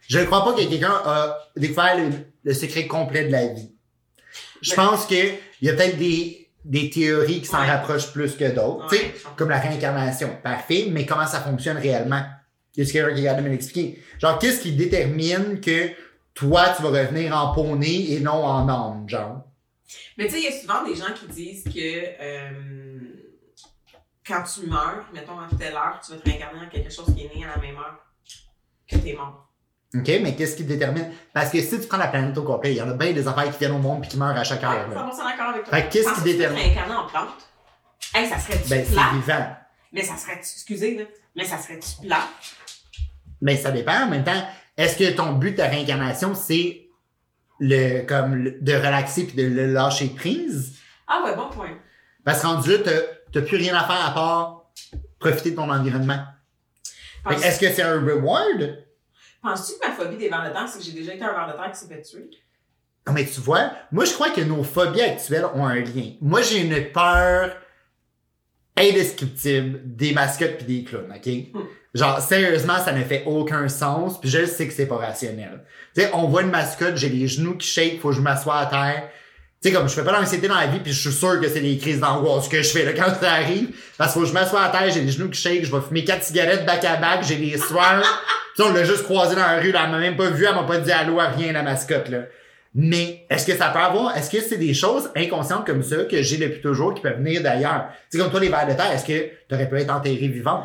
Je 0.09 0.19
ne 0.21 0.25
crois 0.27 0.45
pas 0.45 0.53
que 0.53 0.69
quelqu'un 0.69 0.93
a 1.05 1.37
découvert 1.57 1.97
le, 1.99 2.11
le 2.45 2.55
secret 2.55 2.87
complet 2.87 3.25
de 3.25 3.33
la 3.33 3.47
vie. 3.49 3.73
Je 4.63 4.71
Mais- 4.71 4.77
pense 4.77 5.07
qu'il 5.07 5.35
y 5.63 5.69
a 5.69 5.73
peut-être 5.73 5.99
des, 5.99 6.49
des 6.65 6.91
théories 6.91 7.41
qui 7.41 7.47
s'en 7.47 7.61
Ouais. 7.61 7.71
rapprochent 7.71 8.13
plus 8.13 8.37
que 8.37 8.45
d'autres. 8.55 8.91
Ouais, 8.91 9.15
comme 9.37 9.49
la 9.51 9.59
réincarnation. 9.59 10.37
Parfait, 10.43 10.87
mais 10.91 11.07
comment 11.07 11.27
ça 11.27 11.41
fonctionne 11.41 11.79
réellement? 11.79 12.23
Est-ce 12.77 12.93
que 12.93 12.99
quelqu'un 12.99 13.15
qui 13.15 13.21
est 13.21 13.25
capable 13.25 13.43
de 13.45 13.49
me 13.49 13.53
l'expliquer? 13.55 14.03
Genre, 14.21 14.39
qu'est-ce 14.39 14.61
qui 14.61 14.73
détermine 14.73 15.61
que 15.61 15.91
toi, 16.35 16.69
tu 16.77 16.83
vas 16.83 16.89
revenir 16.91 17.37
en 17.37 17.53
poney 17.53 18.13
et 18.13 18.21
non 18.21 18.45
en 18.45 18.69
âme, 18.69 19.09
genre? 19.09 19.43
Mais 20.17 20.27
tu 20.27 20.33
sais, 20.35 20.39
il 20.41 20.45
y 20.45 20.49
a 20.49 20.53
souvent 20.61 20.85
des 20.85 20.95
gens 20.95 21.13
qui 21.15 21.27
disent 21.27 21.65
que 21.65 21.71
euh, 22.21 23.01
quand 24.27 24.43
tu 24.45 24.67
meurs, 24.69 25.07
mettons 25.13 25.39
à 25.41 25.49
telle 25.59 25.75
heure, 25.75 26.01
tu 26.05 26.13
vas 26.13 26.19
te 26.19 26.29
réincarner 26.31 26.61
en 26.65 26.69
quelque 26.69 26.93
chose 26.93 27.07
qui 27.15 27.25
est 27.25 27.35
né 27.35 27.45
à 27.45 27.57
la 27.57 27.59
même 27.61 27.77
heure 27.77 27.99
que 28.89 28.97
t'es 28.97 29.15
mort. 29.15 29.50
OK, 29.93 30.07
mais 30.23 30.37
qu'est-ce 30.37 30.55
qui 30.57 30.63
détermine? 30.65 31.11
Parce 31.33 31.51
que 31.51 31.61
si 31.61 31.81
tu 31.81 31.87
prends 31.89 31.97
la 31.99 32.07
planète 32.07 32.37
au 32.39 32.43
complet, 32.45 32.73
il 32.73 32.77
y 32.77 32.83
en 32.83 32.89
a 32.89 32.95
bien 32.95 33.13
des 33.13 33.27
affaires 33.27 33.51
qui 33.51 33.59
viennent 33.59 33.73
au 33.73 33.79
monde 33.79 34.01
puis 34.03 34.11
qui 34.11 34.17
meurent 34.19 34.37
à 34.37 34.45
chaque 34.45 34.63
heure. 34.63 34.89
Ouais, 34.89 34.95
là. 34.95 35.11
100% 35.11 35.17
d'accord 35.17 35.49
avec 35.49 35.65
toi. 35.65 35.81
Qu'est-ce 35.83 36.09
qui 36.11 36.15
tu 36.15 36.23
détermine? 36.23 36.59
réincarner 36.63 36.95
en 36.95 37.07
plante? 37.09 37.29
Hey, 38.15 38.29
ça 38.29 38.39
serait-tu 38.39 38.69
Ben, 38.69 38.87
plat? 38.87 39.03
c'est 39.11 39.17
vivant. 39.17 39.47
Mais 39.93 40.03
ça 40.05 40.17
serait-tu, 40.17 40.43
excusez, 40.43 40.97
là, 40.97 41.05
mais 41.35 41.45
ça 41.45 41.59
serait-tu 41.59 42.07
plat? 42.07 42.21
Mais 43.41 43.57
ça 43.57 43.73
dépend. 43.73 44.05
En 44.05 44.09
même 44.11 44.23
temps, 44.23 44.47
est-ce 44.77 44.97
que 44.97 45.11
ton 45.17 45.33
but 45.33 45.53
de 45.53 45.57
ta 45.57 45.67
réincarnation, 45.67 46.35
c'est 46.37 46.87
le, 47.59 48.03
comme, 48.07 48.37
le- 48.37 48.59
de 48.61 48.73
relaxer 48.75 49.25
puis 49.27 49.35
de 49.37 49.43
le 49.49 49.73
lâcher 49.73 50.07
prise? 50.09 50.77
Ah 51.09 51.23
ouais, 51.25 51.35
bon 51.35 51.49
point. 51.51 51.71
Parce 52.25 52.43
que 52.43 52.47
rendu 52.47 52.71
là, 52.71 52.79
t'as- 53.33 53.43
plus 53.43 53.57
rien 53.57 53.75
à 53.75 53.85
faire 53.85 54.07
à 54.07 54.15
part 54.15 54.71
profiter 55.19 55.51
de 55.51 55.57
ton 55.57 55.69
environnement. 55.71 56.23
Est-ce 57.31 57.59
que 57.61 57.71
c'est 57.73 57.83
un 57.83 58.01
reward? 58.01 58.85
Penses-tu 59.43 59.79
que 59.81 59.87
ma 59.87 59.95
phobie 59.95 60.17
des 60.17 60.29
vers 60.29 60.45
de 60.49 60.51
terre, 60.51 60.69
c'est 60.69 60.79
que 60.79 60.85
j'ai 60.85 60.93
déjà 60.93 61.15
été 61.15 61.25
un 61.25 61.33
ver 61.33 61.47
de 61.47 61.53
terre 61.53 61.73
qui 61.73 61.79
s'est 61.79 61.87
fait 61.87 62.03
tuer? 62.03 62.31
Non, 63.07 63.15
mais 63.15 63.25
tu 63.25 63.41
vois, 63.41 63.71
moi, 63.91 64.05
je 64.05 64.13
crois 64.13 64.31
que 64.31 64.43
nos 64.43 64.63
phobies 64.63 65.01
actuelles 65.01 65.47
ont 65.55 65.67
un 65.67 65.77
lien. 65.77 66.13
Moi, 66.21 66.43
j'ai 66.43 66.61
une 66.61 66.93
peur 66.93 67.57
indescriptible 68.77 69.81
des 69.85 70.13
mascottes 70.13 70.59
puis 70.59 70.67
des 70.67 70.85
clowns, 70.85 71.13
OK? 71.15 71.63
Genre, 71.95 72.21
sérieusement, 72.21 72.79
ça 72.79 72.93
ne 72.93 73.03
fait 73.03 73.25
aucun 73.27 73.69
sens, 73.69 74.21
puis 74.21 74.31
je 74.31 74.47
sais 74.47 74.69
que 74.69 74.73
c'est 74.73 74.87
pas 74.87 74.97
rationnel. 74.97 75.65
Tu 75.95 76.03
sais, 76.03 76.11
on 76.15 76.29
voit 76.29 76.43
une 76.43 76.51
mascotte, 76.51 76.97
j'ai 76.97 77.09
les 77.09 77.27
genoux 77.27 77.57
qui 77.57 77.67
shake, 77.67 78.01
faut 78.01 78.11
que 78.11 78.15
je 78.15 78.21
m'assoie 78.21 78.59
à 78.59 78.67
terre. 78.67 79.09
Tu 79.61 79.69
sais, 79.69 79.75
comme 79.75 79.89
je 79.89 79.95
fais 79.95 80.05
pas 80.05 80.13
d'anxiété 80.13 80.47
dans 80.47 80.55
la 80.55 80.69
vie, 80.69 80.79
puis 80.79 80.93
je 80.93 81.01
suis 81.01 81.19
sûr 81.19 81.41
que 81.41 81.49
c'est 81.49 81.61
des 81.61 81.77
crises 81.79 82.01
d'angoisse 82.01 82.49
que 82.49 82.63
je 82.63 82.69
fais 82.69 82.85
là 82.85 82.93
quand 82.97 83.13
ça 83.21 83.33
arrive. 83.33 83.75
Parce 83.99 84.13
que 84.13 84.21
faut 84.21 84.25
que 84.25 84.29
je 84.29 84.35
m'assoie 84.35 84.63
à 84.63 84.69
terre, 84.69 84.91
j'ai 84.91 85.01
les 85.01 85.11
genoux 85.11 85.29
qui 85.31 85.41
shake, 85.41 85.65
je 85.65 85.75
vais 85.75 85.83
fumer 85.83 86.05
quatre 86.05 86.23
cigarettes 86.23 86.65
back 86.65 86.85
à 86.85 86.97
back, 86.97 87.25
j'ai 87.25 87.37
les 87.37 87.59
soirs. 87.59 88.05
Tu 88.57 88.63
sais, 88.63 88.69
on 88.69 88.73
l'a 88.73 88.85
juste 88.85 89.05
croisé 89.05 89.35
dans 89.35 89.43
la 89.43 89.59
rue, 89.61 89.73
là, 89.73 89.83
elle 89.85 89.91
m'a 89.91 89.99
même 89.99 90.17
pas 90.17 90.31
vu, 90.31 90.45
elle 90.47 90.55
m'a 90.55 90.65
pas 90.65 90.79
dit 90.79 90.93
allô 90.93 91.19
à 91.21 91.29
rien, 91.29 91.53
la 91.53 91.63
mascotte, 91.63 92.09
là. 92.09 92.19
Mais 92.75 93.27
est-ce 93.29 93.45
que 93.47 93.57
ça 93.57 93.71
peut 93.71 93.81
avoir, 93.81 94.17
est-ce 94.17 94.31
que 94.31 94.41
c'est 94.41 94.57
des 94.57 94.75
choses 94.75 95.11
inconscientes 95.17 95.67
comme 95.67 95.83
ça 95.83 96.05
que 96.05 96.23
j'ai 96.23 96.37
depuis 96.37 96.61
toujours 96.61 96.95
qui 96.95 97.01
peuvent 97.03 97.17
venir 97.19 97.43
d'ailleurs? 97.43 97.87
Tu 98.11 98.17
sais, 98.17 98.23
comme 98.23 98.31
toi, 98.31 98.39
les 98.41 98.49
vers 98.49 98.67
de 98.67 98.75
terre, 98.75 98.93
est-ce 98.93 99.05
que 99.05 99.29
t'aurais 99.49 99.69
pu 99.69 99.77
être 99.79 99.91
enterré 99.93 100.29
vivant? 100.29 100.65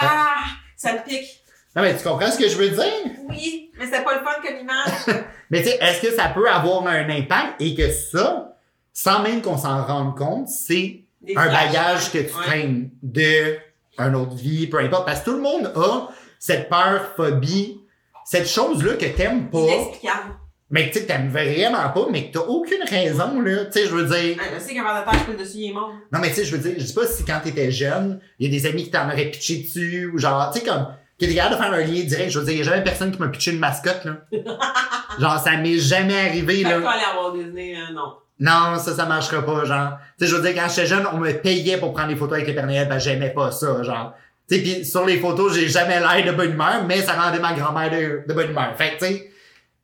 Ah, 0.00 0.44
ça 0.76 0.90
te 0.94 1.08
pique. 1.08 1.40
Non, 1.74 1.82
mais 1.82 1.96
tu 1.96 2.04
comprends 2.04 2.30
ce 2.30 2.38
que 2.38 2.48
je 2.48 2.56
veux 2.56 2.68
dire? 2.68 2.84
Oui, 3.28 3.70
mais 3.78 3.86
c'est 3.90 4.04
pas 4.04 4.14
le 4.14 4.20
fun 4.20 4.30
comme 4.46 4.56
image. 4.60 5.24
Mais 5.50 5.62
tu 5.62 5.68
sais, 5.68 5.78
est-ce 5.80 6.00
que 6.00 6.10
ça 6.12 6.28
peut 6.34 6.48
avoir 6.48 6.86
un 6.86 7.08
impact? 7.10 7.60
Et 7.60 7.74
que 7.74 7.90
ça, 7.90 8.56
sans 8.92 9.22
même 9.22 9.42
qu'on 9.42 9.58
s'en 9.58 9.84
rende 9.84 10.16
compte, 10.16 10.48
c'est 10.48 11.00
un 11.36 11.46
bagage 11.46 12.10
que 12.12 12.18
tu 12.18 12.24
Ouais. 12.34 12.44
traînes 12.46 12.90
de 13.02 13.56
un 13.98 14.14
autre 14.14 14.34
vie, 14.34 14.66
peu 14.68 14.78
importe. 14.78 15.04
Parce 15.04 15.20
que 15.20 15.26
tout 15.26 15.36
le 15.36 15.42
monde 15.42 15.70
a 15.76 16.08
cette 16.44 16.68
peur, 16.68 17.12
phobie, 17.16 17.80
cette 18.26 18.46
chose-là 18.46 18.96
que 18.96 19.06
t'aimes 19.06 19.48
pas, 19.48 19.60
Inexplicable. 19.60 20.34
mais 20.68 20.90
que 20.90 20.92
tu 20.92 21.00
sais, 21.00 21.06
t'aimes 21.06 21.30
vraiment 21.30 21.88
pas, 21.88 22.06
mais 22.10 22.28
que 22.28 22.34
t'as 22.34 22.44
aucune 22.44 22.82
raison, 22.86 23.40
là. 23.40 23.64
Tu 23.64 23.72
sais, 23.72 23.86
je 23.86 23.94
veux 23.94 24.04
dire. 24.04 24.36
Ah, 24.38 24.44
je 24.54 24.62
sais 24.62 24.74
qu'un 24.74 24.82
verre 24.82 25.06
de 25.06 25.10
terre, 25.10 25.20
je 25.26 25.32
peux 25.32 25.38
dessus, 25.42 25.56
il 25.56 25.70
est 25.70 25.72
mort. 25.72 25.94
Non, 26.12 26.18
mais 26.18 26.28
tu 26.28 26.34
sais, 26.34 26.44
je 26.44 26.54
veux 26.54 26.62
dire, 26.62 26.74
je 26.78 26.84
sais 26.84 26.92
pas 26.92 27.06
si 27.06 27.24
quand 27.24 27.40
t'étais 27.42 27.70
jeune, 27.70 28.20
il 28.38 28.52
y 28.52 28.54
a 28.54 28.60
des 28.60 28.66
amis 28.66 28.84
qui 28.84 28.90
t'en 28.90 29.06
auraient 29.06 29.30
pitché 29.30 29.62
dessus, 29.62 30.10
ou 30.12 30.18
genre, 30.18 30.50
tu 30.52 30.60
sais, 30.60 30.66
comme, 30.66 30.86
t'es 31.16 31.34
capable 31.34 31.54
de 31.56 31.62
faire 31.62 31.72
un 31.72 31.80
lien 31.80 32.04
direct. 32.04 32.30
Je 32.30 32.38
veux 32.38 32.44
dire, 32.44 32.54
il 32.54 32.58
y 32.58 32.60
a 32.60 32.64
jamais 32.64 32.84
personne 32.84 33.10
qui 33.10 33.20
m'a 33.20 33.28
pitché 33.28 33.52
une 33.52 33.58
mascotte, 33.58 34.04
là. 34.04 34.16
genre, 35.18 35.38
ça 35.38 35.56
m'est 35.56 35.78
jamais 35.78 36.28
arrivé, 36.28 36.62
là. 36.62 36.78
pas 36.78 36.90
aller 36.90 37.04
à 37.10 37.18
Walt 37.22 37.38
Disney, 37.38 37.74
euh, 37.74 37.94
non. 37.94 38.16
Non, 38.38 38.78
ça, 38.78 38.94
ça 38.94 39.06
marchera 39.06 39.42
pas, 39.46 39.64
genre. 39.64 39.92
Tu 40.18 40.26
sais, 40.26 40.30
je 40.30 40.36
veux 40.36 40.42
dire, 40.42 40.60
quand 40.60 40.68
j'étais 40.68 40.88
jeune, 40.88 41.06
on 41.10 41.16
me 41.16 41.32
payait 41.32 41.78
pour 41.78 41.94
prendre 41.94 42.08
des 42.08 42.16
photos 42.16 42.34
avec 42.34 42.48
les 42.48 42.54
Père 42.54 42.66
Noël, 42.66 42.86
ben 42.86 42.98
j'aimais 42.98 43.30
pas 43.30 43.50
ça, 43.50 43.82
genre. 43.82 44.12
Tu 44.48 44.56
sais, 44.56 44.62
pis 44.62 44.84
sur 44.84 45.06
les 45.06 45.18
photos, 45.18 45.54
j'ai 45.54 45.68
jamais 45.68 45.98
l'air 46.00 46.24
de 46.26 46.36
bonne 46.36 46.52
humeur, 46.52 46.84
mais 46.86 47.00
ça 47.02 47.12
rendait 47.14 47.40
ma 47.40 47.54
grand-mère 47.54 47.90
de, 47.90 48.22
de 48.28 48.34
bonne 48.34 48.50
humeur. 48.50 48.74
Fait 48.76 48.96
que, 48.98 49.04
tu 49.04 49.12
sais, 49.12 49.30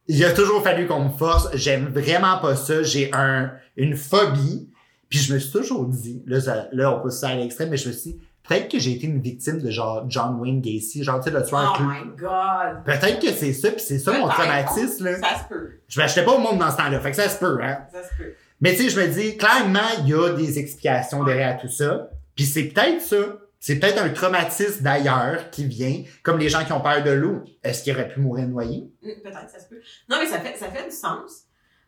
il 0.09 0.25
a 0.25 0.33
toujours 0.33 0.63
fallu 0.63 0.87
qu'on 0.87 1.05
me 1.05 1.11
force. 1.17 1.49
J'aime 1.55 1.87
vraiment 1.89 2.39
pas 2.39 2.57
ça. 2.57 2.83
J'ai 2.83 3.11
un, 3.15 3.53
une 3.77 3.97
phobie. 3.97 4.69
Puis 5.09 5.19
je 5.19 5.33
me 5.35 5.39
suis 5.39 5.51
toujours 5.51 5.87
dit, 5.87 6.23
là, 6.27 6.41
ça- 6.41 6.69
là, 6.73 6.95
on 6.97 7.01
pousse 7.01 7.19
ça 7.21 7.29
à 7.31 7.35
l'extrême, 7.35 7.71
mais 7.71 7.77
je 7.77 7.89
me 7.89 7.93
suis 7.95 8.13
dit, 8.13 8.19
peut-être 8.49 8.71
que 8.71 8.79
j'ai 8.79 8.93
été 8.93 9.07
une 9.07 9.21
victime 9.21 9.59
de 9.61 9.71
genre 9.71 10.05
John 10.09 10.37
Wayne 10.39 10.61
Gacy, 10.61 11.03
genre, 11.03 11.21
tu 11.21 11.31
sais, 11.31 11.37
le 11.37 11.43
tueur 11.45 11.77
Oh 11.81 11.83
my 11.83 12.11
god. 12.17 12.85
Peut-être 12.85 13.19
que 13.21 13.33
c'est 13.33 13.53
ça, 13.53 13.71
puis 13.73 13.81
c'est 13.81 13.99
ça 13.99 14.13
mon 14.13 14.29
traumatisme, 14.29 15.05
là. 15.07 15.17
Ça 15.19 15.43
se 15.43 15.49
peut. 15.49 15.71
Je 15.89 16.01
m'achetais 16.01 16.25
pas 16.25 16.33
au 16.33 16.39
monde 16.39 16.59
dans 16.59 16.71
ce 16.71 16.77
temps-là, 16.77 17.01
fait 17.01 17.11
que 17.11 17.17
ça 17.17 17.29
se 17.29 17.39
peut, 17.39 17.59
hein. 17.63 17.79
Ça 17.93 18.03
se 18.05 18.09
peut. 18.17 18.33
Mais 18.61 18.75
tu 18.77 18.83
sais, 18.85 18.91
je 18.91 19.01
me 19.01 19.07
dis, 19.09 19.37
clairement, 19.37 19.81
il 20.01 20.09
y 20.11 20.15
a 20.15 20.29
des 20.35 20.59
explications 20.61 21.25
derrière 21.25 21.59
tout 21.59 21.69
ça. 21.69 22.11
Puis 22.37 22.45
c'est 22.45 22.65
peut-être 22.65 23.01
ça. 23.01 23.17
C'est 23.63 23.79
peut-être 23.79 24.03
un 24.03 24.09
traumatisme 24.09 24.83
d'ailleurs 24.83 25.51
qui 25.51 25.67
vient, 25.67 26.03
comme 26.23 26.39
les 26.39 26.49
gens 26.49 26.65
qui 26.65 26.73
ont 26.73 26.81
peur 26.81 27.05
de 27.05 27.11
l'eau. 27.11 27.45
Est-ce 27.63 27.83
qu'il 27.85 27.93
aurait 27.93 28.09
pu 28.09 28.19
mourir 28.21 28.49
noyé? 28.49 28.91
Hum, 29.05 29.11
Peut-être, 29.23 29.51
ça 29.51 29.61
se 29.61 29.69
peut. 29.69 29.81
Non, 30.09 30.17
mais 30.19 30.27
ça 30.27 30.41
fait, 30.41 30.57
ça 30.57 30.71
fait 30.71 30.85
du 30.89 30.97
sens. 30.97 31.43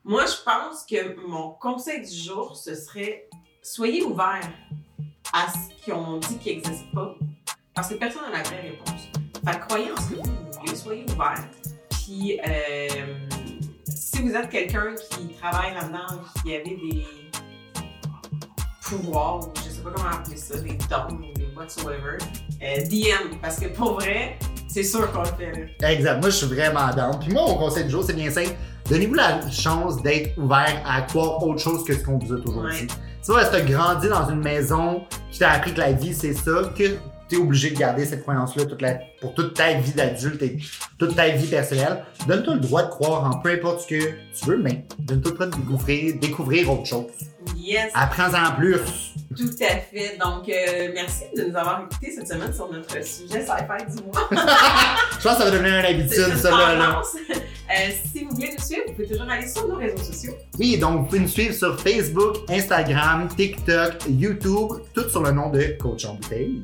Moi, 0.04 0.24
je 0.26 0.42
pense 0.44 0.84
que 0.84 1.18
mon 1.26 1.52
conseil 1.52 2.02
du 2.02 2.14
jour, 2.14 2.56
ce 2.56 2.74
serait 2.74 3.26
soyez 3.62 4.02
ouverts 4.02 4.50
à 5.32 5.46
ce 5.50 5.90
qu'on 5.90 6.18
dit 6.18 6.36
qui 6.38 6.56
n'existe 6.56 6.92
pas. 6.92 7.14
Parce 7.74 7.88
que 7.88 7.94
personne 7.94 8.22
n'a 8.30 8.38
la 8.38 8.42
vraie 8.42 8.60
réponse. 8.60 9.08
Fait 9.42 9.58
croyez 9.60 9.90
en 9.92 9.96
ce 9.96 10.10
que 10.10 10.14
vous 10.16 10.60
voulez, 10.60 10.76
soyez 10.76 11.06
ouverts. 11.10 11.48
Puis, 11.88 12.38
euh, 12.46 13.16
si 13.88 14.20
vous 14.20 14.34
êtes 14.34 14.50
quelqu'un 14.50 14.94
qui 14.94 15.28
travaille 15.40 15.72
là-dedans, 15.72 16.20
qui 16.44 16.54
avait 16.54 16.64
des 16.64 17.06
pouvoirs, 18.82 19.48
ou 19.48 19.52
je 19.64 19.70
sais 19.70 19.82
pas 19.82 19.90
comment 19.90 20.10
appeler 20.10 20.36
ça, 20.36 20.58
des 20.58 20.76
dons, 20.90 21.32
whatsoever, 21.56 22.18
euh, 22.62 22.84
DM. 22.88 23.36
Parce 23.40 23.58
que 23.58 23.66
pour 23.68 23.94
vrai, 23.94 24.38
c'est 24.68 24.82
sûr 24.82 25.10
qu'on 25.12 25.20
le 25.20 25.26
fait. 25.26 25.68
là. 25.80 25.92
Exact. 25.92 26.20
Moi, 26.20 26.30
je 26.30 26.36
suis 26.36 26.46
vraiment 26.46 26.90
down. 26.94 27.18
Puis 27.20 27.32
moi, 27.32 27.42
mon 27.46 27.54
conseil 27.56 27.84
du 27.84 27.90
jour, 27.90 28.02
c'est 28.04 28.14
bien 28.14 28.30
simple. 28.30 28.54
Donnez-vous 28.90 29.14
la 29.14 29.48
chance 29.50 30.02
d'être 30.02 30.36
ouvert 30.38 30.82
à 30.86 31.02
croire 31.02 31.42
autre 31.46 31.60
chose 31.60 31.84
que 31.84 31.94
ce 31.94 32.00
qu'on 32.04 32.18
vous 32.18 32.32
a 32.34 32.40
toujours 32.40 32.64
Ouais. 32.64 32.72
dit. 32.80 32.86
Tu 32.86 33.30
vois, 33.30 33.44
si 33.44 33.52
t'as 33.52 33.60
grandi 33.60 34.08
dans 34.08 34.28
une 34.28 34.40
maison 34.42 35.02
qui 35.30 35.38
t'a 35.38 35.52
appris 35.52 35.72
que 35.72 35.78
la 35.80 35.92
vie, 35.92 36.12
c'est 36.12 36.32
ça, 36.34 36.72
que 36.76 36.96
t'es 37.28 37.36
obligé 37.36 37.70
de 37.70 37.78
garder 37.78 38.04
cette 38.04 38.22
croyance-là 38.22 38.64
toute 38.64 38.82
la- 38.82 38.98
pour 39.20 39.32
toute 39.34 39.54
ta 39.54 39.74
vie 39.74 39.92
d'adulte 39.92 40.42
et 40.42 40.58
toute 40.98 41.14
ta 41.14 41.28
vie 41.28 41.46
personnelle, 41.46 42.04
donne-toi 42.26 42.54
le 42.54 42.60
droit 42.60 42.82
de 42.82 42.88
croire 42.90 43.24
en 43.24 43.38
peu 43.38 43.50
importe 43.52 43.82
ce 43.82 43.86
que 43.86 44.04
tu 44.34 44.44
veux, 44.46 44.58
mais 44.58 44.84
donne-toi 44.98 45.30
le 45.30 45.36
droit 45.36 45.46
de 45.46 45.56
découvrir, 45.56 46.14
découvrir 46.20 46.72
autre 46.72 46.86
chose. 46.86 47.04
Yes. 47.56 47.90
Apprends-en 47.94 48.56
plus. 48.56 49.14
Tout 49.36 49.64
à 49.64 49.76
fait. 49.78 50.16
Donc, 50.18 50.48
euh, 50.48 50.90
merci 50.94 51.24
de 51.36 51.44
nous 51.44 51.56
avoir 51.56 51.82
écoutés 51.82 52.12
cette 52.12 52.28
semaine 52.28 52.52
sur 52.52 52.70
notre 52.70 52.92
sujet 53.04 53.44
sci-fi 53.44 53.96
du 53.96 54.02
mois. 54.04 54.28
Je 54.30 55.22
pense 55.22 55.32
que 55.34 55.38
ça 55.38 55.44
va 55.44 55.50
devenir 55.50 55.78
une 55.78 55.84
habitude, 55.84 56.36
ça, 56.36 56.50
là. 56.50 57.02
Euh, 57.72 57.90
si 58.12 58.24
vous 58.24 58.30
voulez 58.34 58.50
nous 58.56 58.62
suivre, 58.62 58.82
vous 58.88 58.92
pouvez 58.92 59.08
toujours 59.08 59.30
aller 59.30 59.48
sur 59.48 59.66
nos 59.66 59.76
réseaux 59.76 60.02
sociaux. 60.02 60.34
Oui, 60.58 60.76
donc 60.76 61.00
vous 61.00 61.04
pouvez 61.06 61.20
nous 61.20 61.28
suivre 61.28 61.54
sur 61.54 61.80
Facebook, 61.80 62.38
Instagram, 62.50 63.28
TikTok, 63.34 63.94
YouTube, 64.08 64.82
tout 64.92 65.08
sur 65.08 65.22
le 65.22 65.32
nom 65.32 65.48
de 65.48 65.76
Coach 65.80 66.04
en 66.04 66.14
bouteille. 66.14 66.60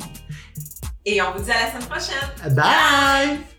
Et 1.07 1.23
on 1.23 1.33
vous 1.33 1.43
dit 1.43 1.51
à 1.51 1.65
la 1.65 1.71
semaine 1.71 1.89
prochaine. 1.89 2.55
Bye! 2.55 3.58